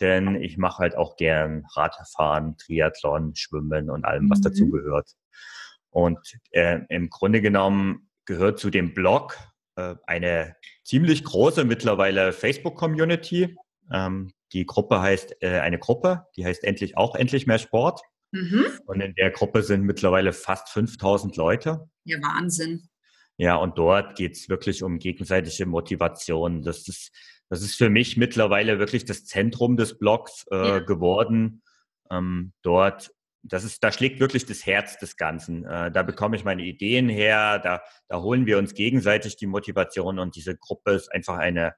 Denn 0.00 0.34
ich 0.42 0.58
mache 0.58 0.78
halt 0.78 0.96
auch 0.96 1.16
gern 1.16 1.64
Radfahren, 1.74 2.56
Triathlon, 2.58 3.34
Schwimmen 3.34 3.90
und 3.90 4.04
allem, 4.04 4.28
was 4.28 4.40
mhm. 4.40 4.42
dazu 4.42 4.70
gehört. 4.70 5.12
Und 5.96 6.38
äh, 6.50 6.80
im 6.90 7.08
Grunde 7.08 7.40
genommen 7.40 8.10
gehört 8.26 8.58
zu 8.58 8.68
dem 8.68 8.92
Blog 8.92 9.38
äh, 9.76 9.94
eine 10.06 10.54
ziemlich 10.84 11.24
große 11.24 11.64
mittlerweile 11.64 12.34
Facebook-Community. 12.34 13.56
Ähm, 13.90 14.30
die 14.52 14.66
Gruppe 14.66 15.00
heißt 15.00 15.42
äh, 15.42 15.60
eine 15.60 15.78
Gruppe, 15.78 16.26
die 16.36 16.44
heißt 16.44 16.64
endlich 16.64 16.98
auch 16.98 17.14
endlich 17.14 17.46
mehr 17.46 17.58
Sport. 17.58 18.02
Mhm. 18.30 18.66
Und 18.84 19.00
in 19.00 19.14
der 19.14 19.30
Gruppe 19.30 19.62
sind 19.62 19.84
mittlerweile 19.84 20.34
fast 20.34 20.68
5000 20.68 21.34
Leute. 21.38 21.88
Ja, 22.04 22.18
Wahnsinn. 22.20 22.90
Ja, 23.38 23.56
und 23.56 23.78
dort 23.78 24.16
geht 24.16 24.36
es 24.36 24.50
wirklich 24.50 24.82
um 24.82 24.98
gegenseitige 24.98 25.64
Motivation. 25.64 26.60
Das 26.60 26.88
ist, 26.88 27.10
das 27.48 27.62
ist 27.62 27.74
für 27.74 27.88
mich 27.88 28.18
mittlerweile 28.18 28.78
wirklich 28.78 29.06
das 29.06 29.24
Zentrum 29.24 29.78
des 29.78 29.98
Blogs 29.98 30.44
äh, 30.50 30.56
ja. 30.56 30.78
geworden. 30.80 31.62
Ähm, 32.10 32.52
dort 32.60 33.15
das 33.48 33.64
ist, 33.64 33.82
da 33.82 33.92
schlägt 33.92 34.20
wirklich 34.20 34.46
das 34.46 34.66
Herz 34.66 34.98
des 34.98 35.16
Ganzen. 35.16 35.64
Äh, 35.64 35.90
da 35.90 36.02
bekomme 36.02 36.36
ich 36.36 36.44
meine 36.44 36.62
Ideen 36.62 37.08
her, 37.08 37.58
da, 37.58 37.82
da 38.08 38.20
holen 38.20 38.46
wir 38.46 38.58
uns 38.58 38.74
gegenseitig 38.74 39.36
die 39.36 39.46
Motivation 39.46 40.18
und 40.18 40.36
diese 40.36 40.56
Gruppe 40.56 40.92
ist 40.92 41.12
einfach 41.12 41.38
eine 41.38 41.74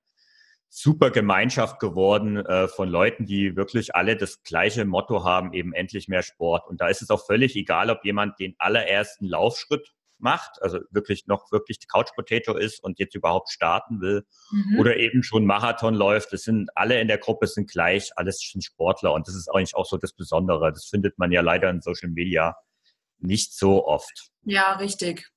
super 0.70 1.10
Gemeinschaft 1.10 1.80
geworden 1.80 2.36
äh, 2.36 2.68
von 2.68 2.88
Leuten, 2.88 3.24
die 3.24 3.56
wirklich 3.56 3.94
alle 3.94 4.16
das 4.16 4.42
gleiche 4.42 4.84
Motto 4.84 5.24
haben, 5.24 5.52
eben 5.52 5.72
endlich 5.72 6.08
mehr 6.08 6.22
Sport. 6.22 6.68
Und 6.68 6.80
da 6.80 6.88
ist 6.88 7.02
es 7.02 7.10
auch 7.10 7.24
völlig 7.24 7.56
egal, 7.56 7.90
ob 7.90 8.04
jemand 8.04 8.38
den 8.38 8.54
allerersten 8.58 9.26
Laufschritt 9.26 9.94
macht, 10.20 10.62
also 10.62 10.80
wirklich 10.90 11.26
noch 11.26 11.50
wirklich 11.52 11.78
Couch 11.88 12.10
Potato 12.14 12.56
ist 12.56 12.82
und 12.82 12.98
jetzt 12.98 13.14
überhaupt 13.14 13.50
starten 13.50 14.00
will 14.00 14.24
mhm. 14.50 14.78
oder 14.78 14.96
eben 14.96 15.22
schon 15.22 15.46
Marathon 15.46 15.94
läuft. 15.94 16.32
Das 16.32 16.42
sind 16.42 16.70
alle 16.74 17.00
in 17.00 17.08
der 17.08 17.18
Gruppe 17.18 17.46
sind 17.46 17.70
gleich, 17.70 18.10
alles 18.16 18.42
schon 18.42 18.62
Sportler 18.62 19.12
und 19.12 19.28
das 19.28 19.34
ist 19.34 19.48
eigentlich 19.48 19.74
auch 19.74 19.86
so 19.86 19.96
das 19.96 20.12
Besondere. 20.12 20.72
Das 20.72 20.86
findet 20.86 21.18
man 21.18 21.32
ja 21.32 21.40
leider 21.40 21.70
in 21.70 21.80
Social 21.80 22.10
Media 22.10 22.56
nicht 23.18 23.54
so 23.54 23.86
oft. 23.86 24.30
Ja, 24.42 24.74
richtig. 24.74 25.28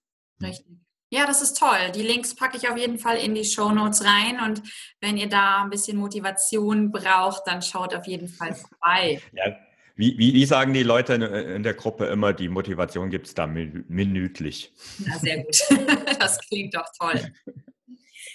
Richtig. 0.41 0.77
Ja, 1.13 1.25
das 1.25 1.41
ist 1.41 1.57
toll. 1.57 1.91
Die 1.93 2.03
Links 2.03 2.35
packe 2.35 2.55
ich 2.55 2.69
auf 2.69 2.77
jeden 2.77 2.97
Fall 2.97 3.17
in 3.17 3.35
die 3.35 3.43
Show 3.43 3.71
Notes 3.71 4.05
rein. 4.05 4.39
Und 4.45 4.63
wenn 5.01 5.17
ihr 5.17 5.27
da 5.27 5.63
ein 5.63 5.69
bisschen 5.69 5.97
Motivation 5.97 6.89
braucht, 6.89 7.45
dann 7.47 7.61
schaut 7.61 7.93
auf 7.93 8.07
jeden 8.07 8.29
Fall 8.29 8.55
vorbei. 8.55 9.21
Ja, 9.33 9.57
wie, 9.95 10.17
wie, 10.17 10.34
wie, 10.34 10.45
sagen 10.45 10.73
die 10.73 10.84
Leute 10.84 11.13
in, 11.13 11.63
der 11.63 11.73
Gruppe 11.73 12.06
immer, 12.06 12.34
die 12.34 12.49
Motivation 12.49 13.10
gibt 13.10 13.27
es 13.27 13.34
da 13.34 13.47
minütlich? 13.47 14.73
Ja, 15.06 15.17
sehr 15.19 15.43
gut. 15.43 15.58
Das 16.19 16.39
klingt 16.47 16.75
doch 16.75 16.86
toll. 16.99 17.34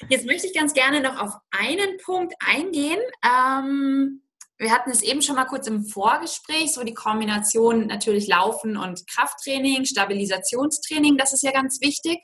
Jetzt 0.09 0.27
möchte 0.27 0.47
ich 0.47 0.55
ganz 0.55 0.75
gerne 0.75 1.01
noch 1.01 1.21
auf 1.21 1.35
einen 1.51 1.97
Punkt 2.05 2.35
eingehen. 2.40 2.99
Ähm, 3.25 4.23
wir 4.59 4.71
hatten 4.71 4.90
es 4.90 5.03
eben 5.03 5.23
schon 5.23 5.37
mal 5.37 5.45
kurz 5.45 5.66
im 5.66 5.85
Vorgespräch, 5.85 6.73
so 6.73 6.83
die 6.83 6.95
Kombination 6.95 7.87
natürlich 7.87 8.27
Laufen 8.27 8.77
und 8.77 9.07
Krafttraining, 9.07 9.85
Stabilisationstraining, 9.85 11.16
das 11.16 11.33
ist 11.33 11.42
ja 11.42 11.53
ganz 11.53 11.81
wichtig. 11.81 12.19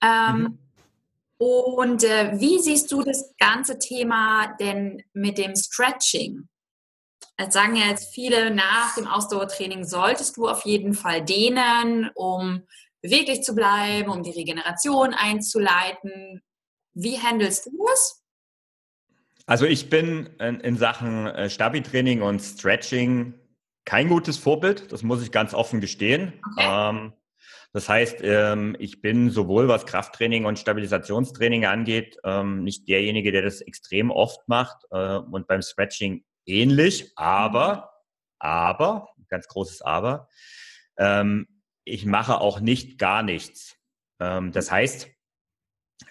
Ähm, 0.00 0.36
mhm. 0.36 0.58
Und 1.38 2.04
äh, 2.04 2.38
wie 2.38 2.60
siehst 2.60 2.92
du 2.92 3.02
das 3.02 3.34
ganze 3.36 3.78
Thema 3.78 4.54
denn 4.60 5.02
mit 5.12 5.38
dem 5.38 5.56
Stretching? 5.56 6.48
Jetzt 7.42 7.54
sagen 7.54 7.74
ja 7.74 7.86
jetzt 7.86 8.14
viele, 8.14 8.54
nach 8.54 8.94
dem 8.94 9.08
Ausdauertraining 9.08 9.84
solltest 9.84 10.36
du 10.36 10.48
auf 10.48 10.64
jeden 10.64 10.94
Fall 10.94 11.24
dehnen, 11.24 12.08
um 12.14 12.62
beweglich 13.00 13.42
zu 13.42 13.54
bleiben, 13.54 14.10
um 14.10 14.22
die 14.22 14.30
Regeneration 14.30 15.12
einzuleiten. 15.12 16.40
Wie 16.94 17.18
handelst 17.18 17.66
du 17.66 17.84
das? 17.88 18.22
Also 19.46 19.66
ich 19.66 19.90
bin 19.90 20.26
in 20.38 20.76
Sachen 20.76 21.26
äh, 21.26 21.50
Stabi-Training 21.50 22.22
und 22.22 22.38
Stretching 22.38 23.34
kein 23.84 24.08
gutes 24.08 24.36
Vorbild, 24.38 24.92
das 24.92 25.02
muss 25.02 25.20
ich 25.20 25.32
ganz 25.32 25.52
offen 25.52 25.80
gestehen. 25.80 26.34
Okay. 26.56 26.90
Ähm, 26.90 27.12
das 27.72 27.88
heißt, 27.88 28.18
ähm, 28.22 28.76
ich 28.78 29.00
bin 29.00 29.30
sowohl 29.30 29.66
was 29.66 29.86
Krafttraining 29.86 30.44
und 30.44 30.60
Stabilisationstraining 30.60 31.64
angeht, 31.64 32.18
ähm, 32.22 32.62
nicht 32.62 32.86
derjenige, 32.86 33.32
der 33.32 33.42
das 33.42 33.62
extrem 33.62 34.12
oft 34.12 34.46
macht 34.46 34.84
äh, 34.90 35.16
und 35.16 35.48
beim 35.48 35.62
Stretching 35.62 36.22
ähnlich, 36.46 37.12
aber, 37.16 37.92
aber, 38.38 39.08
ganz 39.28 39.48
großes 39.48 39.82
Aber, 39.82 40.28
ähm, 40.98 41.46
ich 41.84 42.06
mache 42.06 42.40
auch 42.40 42.60
nicht 42.60 42.98
gar 42.98 43.22
nichts. 43.22 43.76
Ähm, 44.20 44.52
das 44.52 44.70
heißt, 44.70 45.08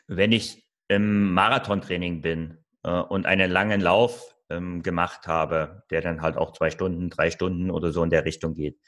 wenn 0.08 0.32
ich 0.32 0.66
im 0.88 1.34
Marathontraining 1.34 2.22
bin 2.22 2.58
äh, 2.84 2.92
und 2.92 3.26
einen 3.26 3.50
langen 3.50 3.80
Lauf 3.80 4.36
ähm, 4.50 4.84
gemacht 4.84 5.28
habe, 5.28 5.84
der 5.90 6.02
dann 6.02 6.22
halt 6.22 6.36
auch 6.36 6.52
zwei 6.54 6.70
Stunden, 6.70 7.10
drei 7.10 7.32
Stunden 7.32 7.72
oder 7.72 7.92
so 7.92 8.04
in 8.04 8.10
der 8.10 8.26
Richtung 8.26 8.54
geht, 8.54 8.80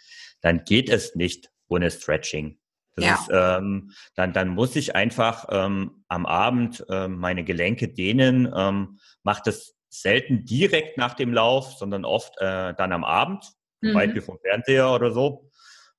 dann 0.42 0.66
geht 0.66 0.90
es 0.90 1.16
nicht 1.16 1.50
ohne 1.68 1.90
Stretching. 1.90 2.60
Ja. 2.98 3.16
ist, 3.16 3.30
ähm, 3.32 3.92
dann, 4.16 4.34
dann 4.34 4.50
muss 4.50 4.76
ich 4.76 4.96
einfach 4.96 5.46
ähm, 5.50 6.04
am 6.10 6.28
Abend 6.28 6.86
ähm, 6.90 7.18
meine 7.18 7.44
Gelenke 7.44 7.88
dehnen, 7.88 8.52
ähm, 8.56 9.00
macht 9.24 9.48
das 9.48 9.76
selten 9.94 10.46
direkt 10.46 10.98
nach 10.98 11.14
dem 11.14 11.34
Lauf, 11.34 11.74
sondern 11.74 12.06
oft 12.06 12.36
äh, 12.40 12.74
dann 12.74 12.92
am 12.92 13.04
Abend, 13.04 13.46
mhm. 13.82 13.94
weit 13.94 14.16
wie 14.16 14.22
vom 14.22 14.40
Fernseher 14.40 14.92
oder 14.92 15.12
so. 15.12 15.50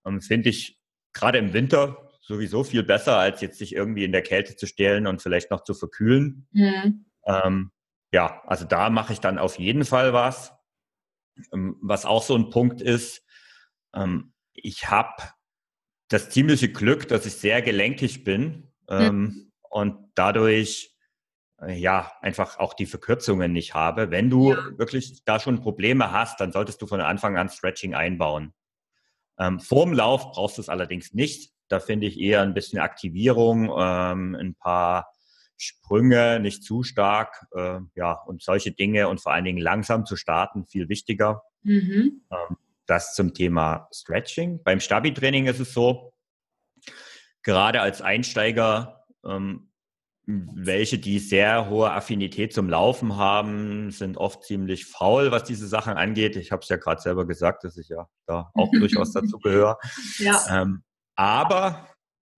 Ähm, 0.06 0.20
Finde 0.20 0.50
ich 0.50 0.78
gerade 1.12 1.38
im 1.38 1.52
Winter 1.52 2.10
sowieso 2.20 2.64
viel 2.64 2.82
besser, 2.82 3.18
als 3.18 3.40
jetzt 3.40 3.58
sich 3.58 3.74
irgendwie 3.74 4.04
in 4.04 4.12
der 4.12 4.22
Kälte 4.22 4.56
zu 4.56 4.66
stellen 4.66 5.06
und 5.06 5.22
vielleicht 5.22 5.50
noch 5.50 5.62
zu 5.62 5.74
verkühlen. 5.74 6.48
Mhm. 6.52 7.06
Ähm, 7.26 7.70
ja, 8.12 8.42
also 8.46 8.64
da 8.64 8.90
mache 8.90 9.12
ich 9.12 9.20
dann 9.20 9.38
auf 9.38 9.58
jeden 9.58 9.84
Fall 9.84 10.12
was. 10.12 10.52
Ähm, 11.52 11.76
was 11.80 12.04
auch 12.04 12.22
so 12.22 12.34
ein 12.34 12.50
Punkt 12.50 12.80
ist, 12.80 13.24
ähm, 13.94 14.32
ich 14.52 14.88
habe 14.90 15.22
das 16.08 16.30
ziemliche 16.30 16.70
Glück, 16.70 17.08
dass 17.08 17.26
ich 17.26 17.34
sehr 17.34 17.62
gelenkig 17.62 18.24
bin 18.24 18.72
mhm. 18.88 19.52
und 19.62 20.10
dadurch 20.14 20.93
ja, 21.66 22.12
einfach 22.20 22.58
auch 22.58 22.74
die 22.74 22.86
Verkürzungen 22.86 23.52
nicht 23.52 23.74
habe. 23.74 24.10
Wenn 24.10 24.30
du 24.30 24.52
ja. 24.52 24.78
wirklich 24.78 25.24
da 25.24 25.38
schon 25.38 25.60
Probleme 25.60 26.12
hast, 26.12 26.40
dann 26.40 26.52
solltest 26.52 26.82
du 26.82 26.86
von 26.86 27.00
Anfang 27.00 27.36
an 27.36 27.48
Stretching 27.48 27.94
einbauen. 27.94 28.52
Ähm, 29.38 29.60
vorm 29.60 29.92
Lauf 29.92 30.32
brauchst 30.32 30.58
du 30.58 30.62
es 30.62 30.68
allerdings 30.68 31.12
nicht. 31.12 31.52
Da 31.68 31.80
finde 31.80 32.06
ich 32.06 32.20
eher 32.20 32.42
ein 32.42 32.54
bisschen 32.54 32.78
Aktivierung, 32.78 33.72
ähm, 33.76 34.34
ein 34.34 34.54
paar 34.54 35.08
Sprünge, 35.56 36.40
nicht 36.40 36.62
zu 36.64 36.82
stark, 36.82 37.46
äh, 37.54 37.78
ja, 37.94 38.12
und 38.12 38.42
solche 38.42 38.72
Dinge 38.72 39.08
und 39.08 39.20
vor 39.20 39.32
allen 39.32 39.44
Dingen 39.44 39.58
langsam 39.58 40.04
zu 40.04 40.16
starten, 40.16 40.66
viel 40.66 40.88
wichtiger. 40.88 41.42
Mhm. 41.62 42.22
Ähm, 42.30 42.56
das 42.86 43.14
zum 43.14 43.32
Thema 43.32 43.88
Stretching. 43.94 44.62
Beim 44.62 44.80
Stabi-Training 44.80 45.46
ist 45.46 45.60
es 45.60 45.72
so, 45.72 46.12
gerade 47.42 47.80
als 47.80 48.02
Einsteiger 48.02 49.06
ähm, 49.24 49.70
welche, 50.26 50.98
die 50.98 51.18
sehr 51.18 51.68
hohe 51.68 51.90
Affinität 51.90 52.54
zum 52.54 52.68
Laufen 52.68 53.16
haben, 53.16 53.90
sind 53.90 54.16
oft 54.16 54.42
ziemlich 54.44 54.86
faul, 54.86 55.30
was 55.30 55.44
diese 55.44 55.66
Sachen 55.66 55.94
angeht. 55.94 56.36
Ich 56.36 56.50
habe 56.50 56.62
es 56.62 56.68
ja 56.68 56.76
gerade 56.76 57.00
selber 57.00 57.26
gesagt, 57.26 57.64
dass 57.64 57.76
ich 57.76 57.88
ja 57.88 58.08
da 58.26 58.50
auch 58.54 58.70
durchaus 58.72 59.12
dazu 59.12 59.38
gehöre. 59.38 59.78
Ja. 60.18 60.40
Ähm, 60.50 60.82
aber 61.14 61.88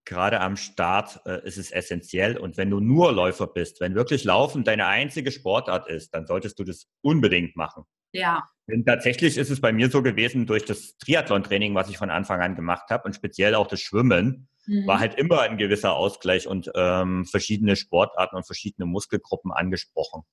gerade 0.03 0.41
am 0.41 0.57
Start 0.57 1.21
äh, 1.25 1.45
ist 1.45 1.57
es 1.57 1.71
essentiell. 1.71 2.37
Und 2.37 2.57
wenn 2.57 2.69
du 2.69 2.79
nur 2.79 3.11
Läufer 3.13 3.47
bist, 3.47 3.79
wenn 3.79 3.95
wirklich 3.95 4.23
Laufen 4.23 4.63
deine 4.63 4.87
einzige 4.87 5.31
Sportart 5.31 5.87
ist, 5.87 6.13
dann 6.13 6.27
solltest 6.27 6.59
du 6.59 6.63
das 6.63 6.87
unbedingt 7.01 7.55
machen. 7.55 7.83
Ja. 8.11 8.49
Denn 8.69 8.85
tatsächlich 8.85 9.37
ist 9.37 9.49
es 9.49 9.61
bei 9.61 9.71
mir 9.71 9.89
so 9.89 10.03
gewesen, 10.03 10.45
durch 10.45 10.65
das 10.65 10.97
Triathlon-Training, 10.97 11.73
was 11.73 11.89
ich 11.89 11.97
von 11.97 12.09
Anfang 12.09 12.41
an 12.41 12.55
gemacht 12.55 12.89
habe 12.89 13.05
und 13.05 13.13
speziell 13.13 13.55
auch 13.55 13.67
das 13.67 13.79
Schwimmen, 13.79 14.49
mhm. 14.65 14.85
war 14.85 14.99
halt 14.99 15.15
immer 15.15 15.41
ein 15.41 15.57
gewisser 15.57 15.95
Ausgleich 15.95 16.47
und 16.47 16.69
ähm, 16.75 17.25
verschiedene 17.25 17.75
Sportarten 17.75 18.35
und 18.35 18.45
verschiedene 18.45 18.85
Muskelgruppen 18.85 19.53
angesprochen. 19.53 20.23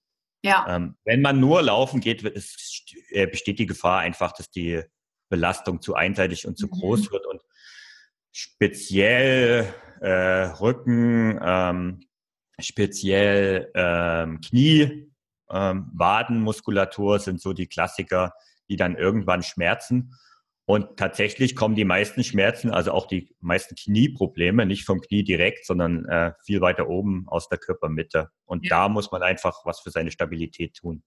Ja. 0.43 0.67
Ähm, 0.69 0.97
wenn 1.05 1.23
man 1.23 1.41
nur 1.41 1.63
laufen 1.63 2.01
geht, 2.01 2.23
ist, 2.23 2.93
äh, 3.11 3.27
besteht 3.27 3.59
die 3.59 3.67
Gefahr 3.67 4.01
einfach, 4.01 4.33
dass 4.33 4.51
die 4.51 4.83
Belastung 5.31 5.81
zu 5.81 5.95
einseitig 5.95 6.47
und 6.47 6.59
zu 6.59 6.67
mhm. 6.67 6.73
groß 6.73 7.13
wird 7.13 7.27
und 7.27 7.41
speziell 8.33 9.73
äh, 10.01 10.11
Rücken, 10.61 11.39
ähm, 11.43 12.01
speziell 12.61 13.71
ähm, 13.75 14.41
Knie, 14.41 15.14
ähm, 15.51 15.91
Wadenmuskulatur 15.95 17.19
sind 17.19 17.41
so 17.41 17.53
die 17.53 17.67
Klassiker, 17.67 18.33
die 18.69 18.77
dann 18.77 18.97
irgendwann 18.97 19.43
schmerzen. 19.43 20.15
Und 20.67 20.97
tatsächlich 20.97 21.57
kommen 21.57 21.75
die 21.75 21.85
meisten 21.85 22.25
Schmerzen, 22.25 22.71
also 22.71 22.93
auch 22.93 23.07
die 23.07 23.35
meisten 23.41 23.75
Knieprobleme, 23.75 24.65
nicht 24.65 24.87
vom 24.87 25.01
Knie 25.01 25.23
direkt, 25.23 25.67
sondern 25.67 26.07
äh, 26.07 26.33
viel 26.43 26.63
weiter 26.63 26.89
oben 26.89 27.25
aus 27.29 27.49
der 27.49 27.59
Körpermitte. 27.59 28.31
Und 28.47 28.65
ja. 28.65 28.71
da 28.71 28.89
muss 28.89 29.13
man 29.13 29.23
einfach 29.23 29.67
was 29.67 29.81
für 29.81 29.91
seine 29.91 30.11
Stabilität 30.11 30.75
tun. 30.75 31.03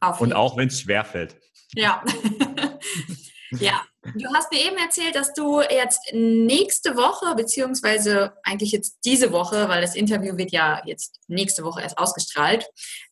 Auf 0.00 0.20
Und 0.20 0.32
auch 0.32 0.56
wenn 0.56 0.68
es 0.68 0.80
schwerfällt. 0.80 1.36
Ja. 1.74 2.04
Ja, 3.60 3.82
du 4.14 4.28
hast 4.34 4.52
mir 4.52 4.60
eben 4.60 4.76
erzählt, 4.76 5.14
dass 5.14 5.32
du 5.32 5.60
jetzt 5.60 6.00
nächste 6.12 6.96
Woche, 6.96 7.34
beziehungsweise 7.34 8.34
eigentlich 8.42 8.72
jetzt 8.72 8.98
diese 9.04 9.32
Woche, 9.32 9.68
weil 9.68 9.80
das 9.80 9.94
Interview 9.94 10.36
wird 10.36 10.52
ja 10.52 10.82
jetzt 10.84 11.20
nächste 11.28 11.64
Woche 11.64 11.82
erst 11.82 11.98
ausgestrahlt, 11.98 12.66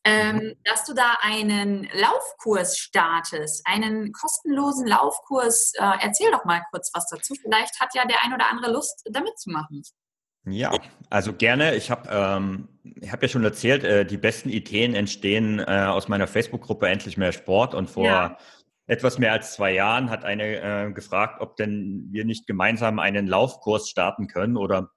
ähm, 0.04 0.36
mhm. 0.36 0.54
dass 0.64 0.84
du 0.84 0.94
da 0.94 1.18
einen 1.20 1.88
Laufkurs 1.94 2.78
startest, 2.78 3.66
einen 3.66 4.12
kostenlosen 4.12 4.86
Laufkurs. 4.86 5.72
Äh, 5.78 5.90
erzähl 6.00 6.30
doch 6.30 6.44
mal 6.44 6.62
kurz 6.70 6.90
was 6.94 7.06
dazu. 7.08 7.34
Vielleicht 7.34 7.80
hat 7.80 7.94
ja 7.94 8.04
der 8.06 8.24
ein 8.24 8.32
oder 8.32 8.50
andere 8.50 8.72
Lust, 8.72 9.02
da 9.10 9.20
mitzumachen. 9.20 9.82
Ja, 10.44 10.72
also 11.08 11.32
gerne. 11.32 11.76
Ich 11.76 11.90
habe 11.90 12.08
ähm, 12.10 12.68
hab 13.08 13.22
ja 13.22 13.28
schon 13.28 13.44
erzählt, 13.44 13.84
äh, 13.84 14.04
die 14.04 14.16
besten 14.16 14.48
Ideen 14.48 14.94
entstehen 14.94 15.60
äh, 15.60 15.86
aus 15.86 16.08
meiner 16.08 16.26
Facebook-Gruppe 16.26 16.88
Endlich 16.88 17.16
mehr 17.16 17.32
Sport 17.32 17.74
und 17.74 17.88
vor 17.88 18.06
ja 18.06 18.38
etwas 18.86 19.18
mehr 19.18 19.32
als 19.32 19.54
zwei 19.54 19.72
Jahren 19.72 20.10
hat 20.10 20.24
eine 20.24 20.88
äh, 20.88 20.92
gefragt, 20.92 21.40
ob 21.40 21.56
denn 21.56 22.08
wir 22.10 22.24
nicht 22.24 22.46
gemeinsam 22.46 22.98
einen 22.98 23.26
Laufkurs 23.26 23.88
starten 23.88 24.26
können 24.26 24.56
oder 24.56 24.90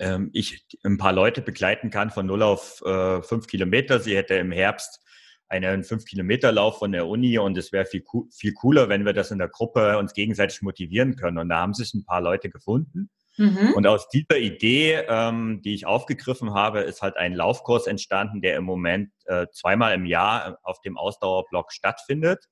ähm, 0.00 0.30
ich 0.32 0.64
ein 0.84 0.98
paar 0.98 1.12
Leute 1.12 1.42
begleiten 1.42 1.90
kann 1.90 2.10
von 2.10 2.26
0 2.26 2.42
auf 2.42 2.82
äh, 2.84 3.22
5 3.22 3.46
Kilometer. 3.46 4.00
Sie 4.00 4.16
hätte 4.16 4.34
im 4.34 4.52
Herbst 4.52 5.00
einen 5.48 5.82
5-Kilometer-Lauf 5.82 6.78
von 6.78 6.92
der 6.92 7.06
Uni 7.06 7.38
und 7.38 7.58
es 7.58 7.72
wäre 7.72 7.84
viel, 7.84 8.02
viel 8.32 8.54
cooler, 8.54 8.88
wenn 8.88 9.04
wir 9.04 9.12
das 9.12 9.30
in 9.30 9.38
der 9.38 9.48
Gruppe 9.48 9.98
uns 9.98 10.14
gegenseitig 10.14 10.62
motivieren 10.62 11.16
können. 11.16 11.36
Und 11.36 11.50
da 11.50 11.58
haben 11.58 11.74
sich 11.74 11.92
ein 11.92 12.06
paar 12.06 12.22
Leute 12.22 12.48
gefunden. 12.48 13.10
Mhm. 13.36 13.74
Und 13.74 13.86
aus 13.86 14.08
dieser 14.08 14.38
Idee, 14.38 15.04
ähm, 15.08 15.60
die 15.62 15.74
ich 15.74 15.84
aufgegriffen 15.84 16.54
habe, 16.54 16.80
ist 16.80 17.02
halt 17.02 17.16
ein 17.16 17.34
Laufkurs 17.34 17.86
entstanden, 17.86 18.40
der 18.40 18.56
im 18.56 18.64
Moment 18.64 19.10
äh, 19.26 19.46
zweimal 19.52 19.94
im 19.94 20.06
Jahr 20.06 20.58
auf 20.62 20.80
dem 20.80 20.96
Ausdauerblock 20.96 21.70
stattfindet 21.72 22.46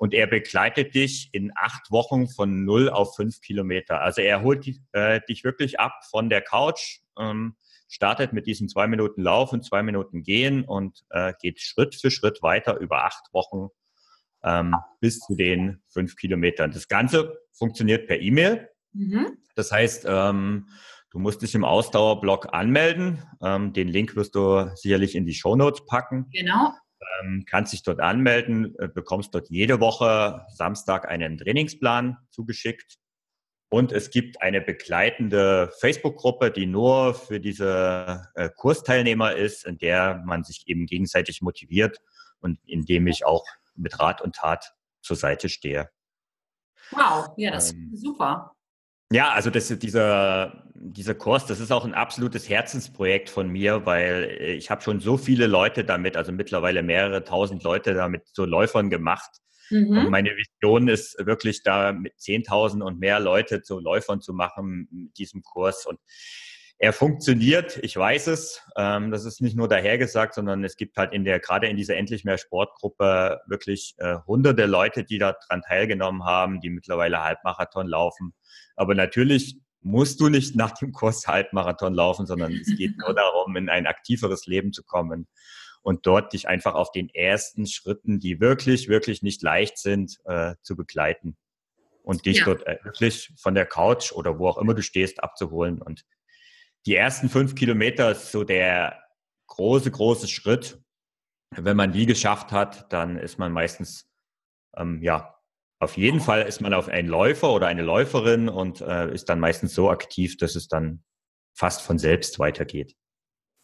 und 0.00 0.14
er 0.14 0.26
begleitet 0.26 0.94
dich 0.94 1.28
in 1.32 1.52
acht 1.54 1.90
Wochen 1.90 2.26
von 2.26 2.64
null 2.64 2.88
auf 2.88 3.16
fünf 3.16 3.42
Kilometer. 3.42 4.00
Also 4.00 4.22
er 4.22 4.40
holt 4.40 4.66
äh, 4.92 5.20
dich 5.28 5.44
wirklich 5.44 5.78
ab 5.78 5.92
von 6.08 6.30
der 6.30 6.40
Couch, 6.40 7.00
ähm, 7.18 7.54
startet 7.86 8.32
mit 8.32 8.46
diesen 8.46 8.70
zwei 8.70 8.86
Minuten 8.86 9.20
Lauf 9.20 9.52
und 9.52 9.62
zwei 9.62 9.82
Minuten 9.82 10.22
Gehen 10.22 10.64
und 10.64 11.04
äh, 11.10 11.34
geht 11.38 11.60
Schritt 11.60 11.94
für 11.94 12.10
Schritt 12.10 12.40
weiter 12.40 12.78
über 12.78 13.04
acht 13.04 13.26
Wochen 13.34 13.68
ähm, 14.42 14.74
bis 15.00 15.18
zu 15.18 15.34
den 15.34 15.82
fünf 15.88 16.16
Kilometern. 16.16 16.70
Das 16.70 16.88
Ganze 16.88 17.38
funktioniert 17.52 18.06
per 18.06 18.22
E-Mail. 18.22 18.70
Mhm. 18.94 19.36
Das 19.54 19.70
heißt, 19.70 20.06
ähm, 20.08 20.68
du 21.10 21.18
musst 21.18 21.42
dich 21.42 21.54
im 21.54 21.66
Ausdauerblock 21.66 22.54
anmelden. 22.54 23.22
Ähm, 23.42 23.74
den 23.74 23.88
Link 23.88 24.16
wirst 24.16 24.34
du 24.34 24.70
sicherlich 24.76 25.14
in 25.14 25.26
die 25.26 25.34
Show 25.34 25.56
Notes 25.56 25.84
packen. 25.84 26.30
Genau 26.32 26.72
ähm, 27.22 27.44
kannst 27.46 27.72
dich 27.72 27.82
dort 27.82 28.00
anmelden, 28.00 28.74
äh, 28.78 28.88
bekommst 28.88 29.34
dort 29.34 29.50
jede 29.50 29.80
Woche 29.80 30.44
Samstag 30.48 31.08
einen 31.08 31.38
Trainingsplan 31.38 32.18
zugeschickt. 32.30 32.98
Und 33.72 33.92
es 33.92 34.10
gibt 34.10 34.42
eine 34.42 34.60
begleitende 34.60 35.72
Facebook-Gruppe, 35.78 36.50
die 36.50 36.66
nur 36.66 37.14
für 37.14 37.38
diese 37.38 38.28
äh, 38.34 38.50
Kursteilnehmer 38.54 39.36
ist, 39.36 39.64
in 39.64 39.78
der 39.78 40.22
man 40.24 40.42
sich 40.42 40.66
eben 40.66 40.86
gegenseitig 40.86 41.40
motiviert 41.40 41.98
und 42.40 42.58
in 42.66 42.84
dem 42.84 43.06
ich 43.06 43.24
auch 43.24 43.44
mit 43.76 44.00
Rat 44.00 44.20
und 44.22 44.34
Tat 44.34 44.74
zur 45.02 45.16
Seite 45.16 45.48
stehe. 45.48 45.88
Wow, 46.90 47.32
ja, 47.36 47.52
das 47.52 47.72
ähm, 47.72 47.90
ist 47.94 48.02
super. 48.02 48.56
Ja, 49.12 49.30
also 49.30 49.50
das, 49.50 49.68
dieser, 49.78 50.62
dieser 50.74 51.14
Kurs, 51.14 51.44
das 51.46 51.58
ist 51.58 51.72
auch 51.72 51.84
ein 51.84 51.94
absolutes 51.94 52.48
Herzensprojekt 52.48 53.28
von 53.28 53.48
mir, 53.50 53.84
weil 53.84 54.36
äh, 54.40 54.52
ich 54.54 54.70
habe 54.70 54.82
schon 54.82 55.00
so 55.00 55.16
viele 55.16 55.48
Leute 55.48 55.84
damit, 55.84 56.16
also 56.16 56.30
mittlerweile 56.30 56.82
mehrere 56.82 57.24
tausend 57.24 57.64
Leute 57.64 57.94
damit 57.94 58.22
so 58.32 58.44
Läufern 58.44 58.88
gemacht. 58.88 59.30
Mhm. 59.70 59.98
Und 59.98 60.10
meine 60.10 60.30
Vision 60.30 60.88
ist 60.88 61.16
wirklich 61.26 61.62
da 61.64 61.92
mit 61.92 62.14
10.000 62.18 62.82
und 62.82 63.00
mehr 63.00 63.18
Leute 63.18 63.62
zu 63.62 63.80
Läufern 63.80 64.20
zu 64.20 64.32
machen 64.32 64.88
mit 64.90 65.18
diesem 65.18 65.42
Kurs. 65.42 65.86
Und 65.86 65.98
er 66.82 66.94
funktioniert, 66.94 67.78
ich 67.82 67.94
weiß 67.94 68.28
es. 68.28 68.62
Ähm, 68.74 69.10
das 69.10 69.26
ist 69.26 69.42
nicht 69.42 69.54
nur 69.54 69.68
dahergesagt, 69.68 70.32
sondern 70.32 70.64
es 70.64 70.76
gibt 70.76 70.96
halt 70.96 71.12
in 71.12 71.24
der, 71.24 71.38
gerade 71.38 71.68
in 71.68 71.76
dieser 71.76 71.96
Endlich 71.96 72.24
mehr 72.24 72.38
Sportgruppe 72.38 73.38
wirklich 73.46 73.94
äh, 73.98 74.16
hunderte 74.26 74.64
Leute, 74.64 75.04
die 75.04 75.18
daran 75.18 75.60
teilgenommen 75.60 76.24
haben, 76.24 76.60
die 76.60 76.70
mittlerweile 76.70 77.22
Halbmarathon 77.22 77.86
laufen. 77.86 78.32
Aber 78.76 78.94
natürlich 78.94 79.58
musst 79.82 80.20
du 80.20 80.30
nicht 80.30 80.56
nach 80.56 80.72
dem 80.72 80.92
Kurs 80.92 81.26
Halbmarathon 81.26 81.92
laufen, 81.92 82.26
sondern 82.26 82.54
es 82.54 82.74
geht 82.74 82.96
nur 82.96 83.14
darum, 83.14 83.56
in 83.56 83.68
ein 83.68 83.86
aktiveres 83.86 84.46
Leben 84.46 84.72
zu 84.72 84.82
kommen 84.82 85.28
und 85.82 86.06
dort 86.06 86.32
dich 86.32 86.48
einfach 86.48 86.74
auf 86.74 86.92
den 86.92 87.10
ersten 87.10 87.66
Schritten, 87.66 88.20
die 88.20 88.40
wirklich, 88.40 88.88
wirklich 88.88 89.22
nicht 89.22 89.42
leicht 89.42 89.76
sind, 89.76 90.16
äh, 90.24 90.54
zu 90.62 90.76
begleiten 90.76 91.36
und 92.04 92.24
dich 92.24 92.38
ja. 92.38 92.44
dort 92.46 92.66
äh, 92.66 92.78
wirklich 92.84 93.34
von 93.36 93.54
der 93.54 93.66
Couch 93.66 94.12
oder 94.12 94.38
wo 94.38 94.48
auch 94.48 94.56
immer 94.56 94.72
du 94.72 94.82
stehst 94.82 95.22
abzuholen 95.22 95.82
und 95.82 96.06
die 96.86 96.94
ersten 96.94 97.28
fünf 97.28 97.54
Kilometer 97.54 98.10
ist 98.10 98.32
so 98.32 98.44
der 98.44 99.02
große, 99.48 99.90
große 99.90 100.28
Schritt. 100.28 100.82
Wenn 101.56 101.76
man 101.76 101.92
die 101.92 102.06
geschafft 102.06 102.52
hat, 102.52 102.92
dann 102.92 103.16
ist 103.16 103.38
man 103.38 103.52
meistens, 103.52 104.08
ähm, 104.76 105.02
ja, 105.02 105.36
auf 105.80 105.96
jeden 105.96 106.20
Fall 106.20 106.42
ist 106.42 106.60
man 106.60 106.74
auf 106.74 106.88
einen 106.88 107.08
Läufer 107.08 107.52
oder 107.52 107.66
eine 107.66 107.82
Läuferin 107.82 108.48
und 108.48 108.80
äh, 108.80 109.12
ist 109.12 109.28
dann 109.28 109.40
meistens 109.40 109.74
so 109.74 109.90
aktiv, 109.90 110.36
dass 110.36 110.54
es 110.54 110.68
dann 110.68 111.02
fast 111.56 111.82
von 111.82 111.98
selbst 111.98 112.38
weitergeht. 112.38 112.96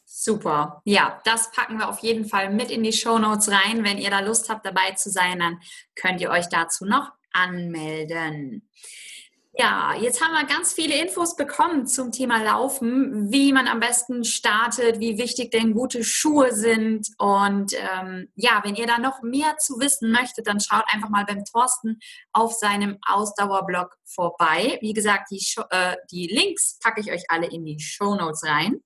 Super. 0.09 0.81
Ja, 0.85 1.21
das 1.25 1.51
packen 1.51 1.79
wir 1.79 1.89
auf 1.89 1.99
jeden 1.99 2.27
Fall 2.27 2.53
mit 2.53 2.71
in 2.71 2.83
die 2.83 2.93
Show 2.93 3.19
Notes 3.19 3.51
rein. 3.51 3.85
Wenn 3.85 3.99
ihr 3.99 4.11
da 4.11 4.21
Lust 4.21 4.49
habt, 4.49 4.65
dabei 4.65 4.93
zu 4.93 5.11
sein, 5.11 5.41
dann 5.41 5.61
könnt 5.95 6.21
ihr 6.21 6.31
euch 6.31 6.49
dazu 6.49 6.85
noch 6.85 7.11
anmelden. 7.33 8.69
Ja, 9.59 9.95
jetzt 9.99 10.23
haben 10.23 10.35
wir 10.35 10.45
ganz 10.45 10.75
viele 10.75 11.01
Infos 11.01 11.35
bekommen 11.35 11.87
zum 11.87 12.13
Thema 12.13 12.43
Laufen, 12.43 13.33
wie 13.33 13.55
man 13.55 13.69
am 13.69 13.81
besten 13.81 14.23
startet, 14.23 15.01
wie 15.01 15.17
wichtig 15.17 15.51
denn 15.51 15.73
gute 15.73 16.05
Schuhe 16.05 16.53
sind. 16.53 17.09
Und 17.17 17.73
ähm, 17.73 18.29
ja, 18.35 18.61
wenn 18.65 18.75
ihr 18.75 18.87
da 18.87 18.99
noch 18.99 19.23
mehr 19.23 19.57
zu 19.57 19.81
wissen 19.81 20.13
möchtet, 20.13 20.47
dann 20.47 20.61
schaut 20.61 20.85
einfach 20.93 21.09
mal 21.09 21.25
beim 21.25 21.43
Thorsten 21.47 22.01
auf 22.35 22.53
seinem 22.53 22.99
Ausdauerblog 23.07 23.97
vorbei. 24.05 24.79
Wie 24.83 24.93
gesagt, 24.93 25.31
die, 25.31 25.43
äh, 25.71 25.97
die 26.11 26.27
Links 26.27 26.79
packe 26.83 27.01
ich 27.01 27.11
euch 27.11 27.25
alle 27.29 27.47
in 27.47 27.65
die 27.65 27.81
Show 27.81 28.15
Notes 28.15 28.45
rein. 28.45 28.83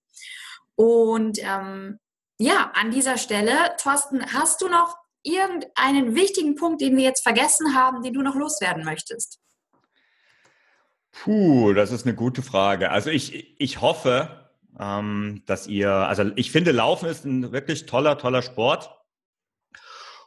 Und 0.76 1.40
ähm, 1.42 1.98
ja, 2.38 2.70
an 2.76 2.92
dieser 2.92 3.18
Stelle, 3.18 3.74
Thorsten, 3.83 4.24
hast 4.33 4.61
du 4.61 4.68
noch 4.68 4.96
irgendeinen 5.24 6.14
wichtigen 6.14 6.54
Punkt, 6.54 6.80
den 6.80 6.96
wir 6.96 7.02
jetzt 7.02 7.24
vergessen 7.24 7.74
haben, 7.74 8.02
den 8.02 8.14
du 8.14 8.22
noch 8.22 8.37
loswerden 8.37 8.85
möchtest? 8.85 9.40
Puh, 11.12 11.73
das 11.73 11.90
ist 11.90 12.07
eine 12.07 12.14
gute 12.14 12.42
Frage. 12.42 12.90
Also 12.90 13.11
ich, 13.11 13.61
ich 13.61 13.81
hoffe, 13.81 14.51
ähm, 14.79 15.42
dass 15.46 15.66
ihr, 15.66 15.90
also 15.90 16.31
ich 16.37 16.51
finde, 16.51 16.73
Laufen 16.73 17.09
ist 17.09 17.25
ein 17.25 17.53
wirklich 17.53 17.87
toller, 17.87 18.16
toller 18.18 18.42
Sport 18.42 18.90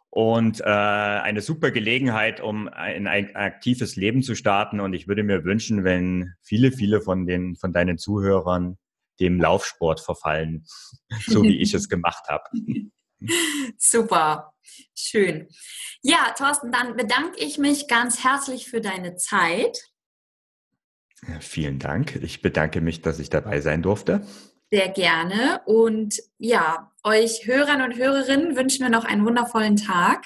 und 0.10 0.62
äh, 0.62 0.64
eine 0.66 1.42
super 1.42 1.72
Gelegenheit, 1.72 2.40
um 2.40 2.68
ein, 2.68 3.08
ein, 3.08 3.36
aktives 3.36 3.96
Leben 3.96 4.22
zu 4.22 4.36
starten. 4.36 4.80
Und 4.80 4.94
ich 4.94 5.08
würde 5.08 5.24
mir 5.24 5.44
wünschen, 5.44 5.84
wenn 5.84 6.34
viele, 6.42 6.72
viele 6.72 7.02
von 7.02 7.26
den 7.26 7.56
von 7.56 7.74
deinen 7.74 7.98
Zuhörern 7.98 8.78
dem 9.20 9.40
Laufsport 9.40 10.02
verfallen, 10.02 10.66
so 11.28 11.42
wie 11.42 11.60
ich 11.60 11.74
es 11.74 11.90
gemacht 11.90 12.26
habe. 12.28 12.44
Super, 13.78 14.54
schön. 14.94 15.48
Ja, 16.04 16.34
Thorsten, 16.38 16.72
dann 16.72 16.96
bedanke 16.96 17.40
ich 17.40 17.58
mich 17.58 17.88
ganz 17.88 18.24
herzlich 18.24 18.68
für 18.68 18.82
deine 18.82 19.16
Zeit. 19.16 19.80
Vielen 21.40 21.80
Dank. 21.80 22.16
Ich 22.22 22.42
bedanke 22.42 22.82
mich, 22.82 23.02
dass 23.02 23.20
ich 23.20 23.30
dabei 23.30 23.62
sein 23.62 23.82
durfte. 23.82 24.26
Sehr 24.72 24.90
gerne. 24.90 25.62
Und 25.66 26.22
ja, 26.38 26.92
euch 27.04 27.46
Hörern 27.46 27.82
und 27.82 27.96
Hörerinnen 27.96 28.56
wünschen 28.56 28.84
wir 28.84 28.90
noch 28.90 29.06
einen 29.06 29.26
wundervollen 29.26 29.76
Tag. 29.76 30.26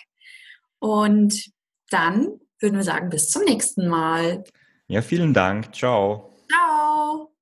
Und 0.80 1.52
dann 1.90 2.40
würden 2.60 2.78
wir 2.78 2.84
sagen, 2.84 3.10
bis 3.10 3.30
zum 3.30 3.44
nächsten 3.44 3.88
Mal. 3.88 4.44
Ja, 4.88 5.02
vielen 5.02 5.34
Dank. 5.34 5.76
Ciao. 5.76 6.34
Ciao. 6.50 7.37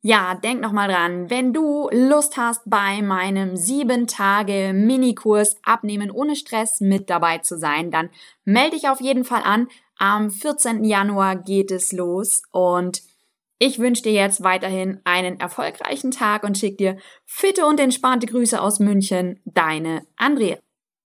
Ja, 0.00 0.36
denk 0.36 0.60
nochmal 0.60 0.88
dran, 0.88 1.28
wenn 1.28 1.52
du 1.52 1.88
Lust 1.90 2.36
hast, 2.36 2.62
bei 2.66 3.02
meinem 3.02 3.56
7 3.56 4.06
Tage 4.06 4.72
Minikurs 4.72 5.56
Abnehmen 5.64 6.12
ohne 6.12 6.36
Stress 6.36 6.80
mit 6.80 7.10
dabei 7.10 7.38
zu 7.38 7.58
sein, 7.58 7.90
dann 7.90 8.08
melde 8.44 8.76
dich 8.76 8.88
auf 8.88 9.00
jeden 9.00 9.24
Fall 9.24 9.42
an. 9.42 9.66
Am 9.98 10.30
14. 10.30 10.84
Januar 10.84 11.34
geht 11.34 11.72
es 11.72 11.90
los 11.90 12.42
und 12.52 13.02
ich 13.58 13.80
wünsche 13.80 14.04
dir 14.04 14.12
jetzt 14.12 14.44
weiterhin 14.44 15.00
einen 15.02 15.40
erfolgreichen 15.40 16.12
Tag 16.12 16.44
und 16.44 16.56
schick 16.56 16.78
dir 16.78 16.96
fitte 17.26 17.66
und 17.66 17.80
entspannte 17.80 18.28
Grüße 18.28 18.60
aus 18.62 18.78
München. 18.78 19.40
Deine 19.44 20.06
Andrea. 20.16 20.58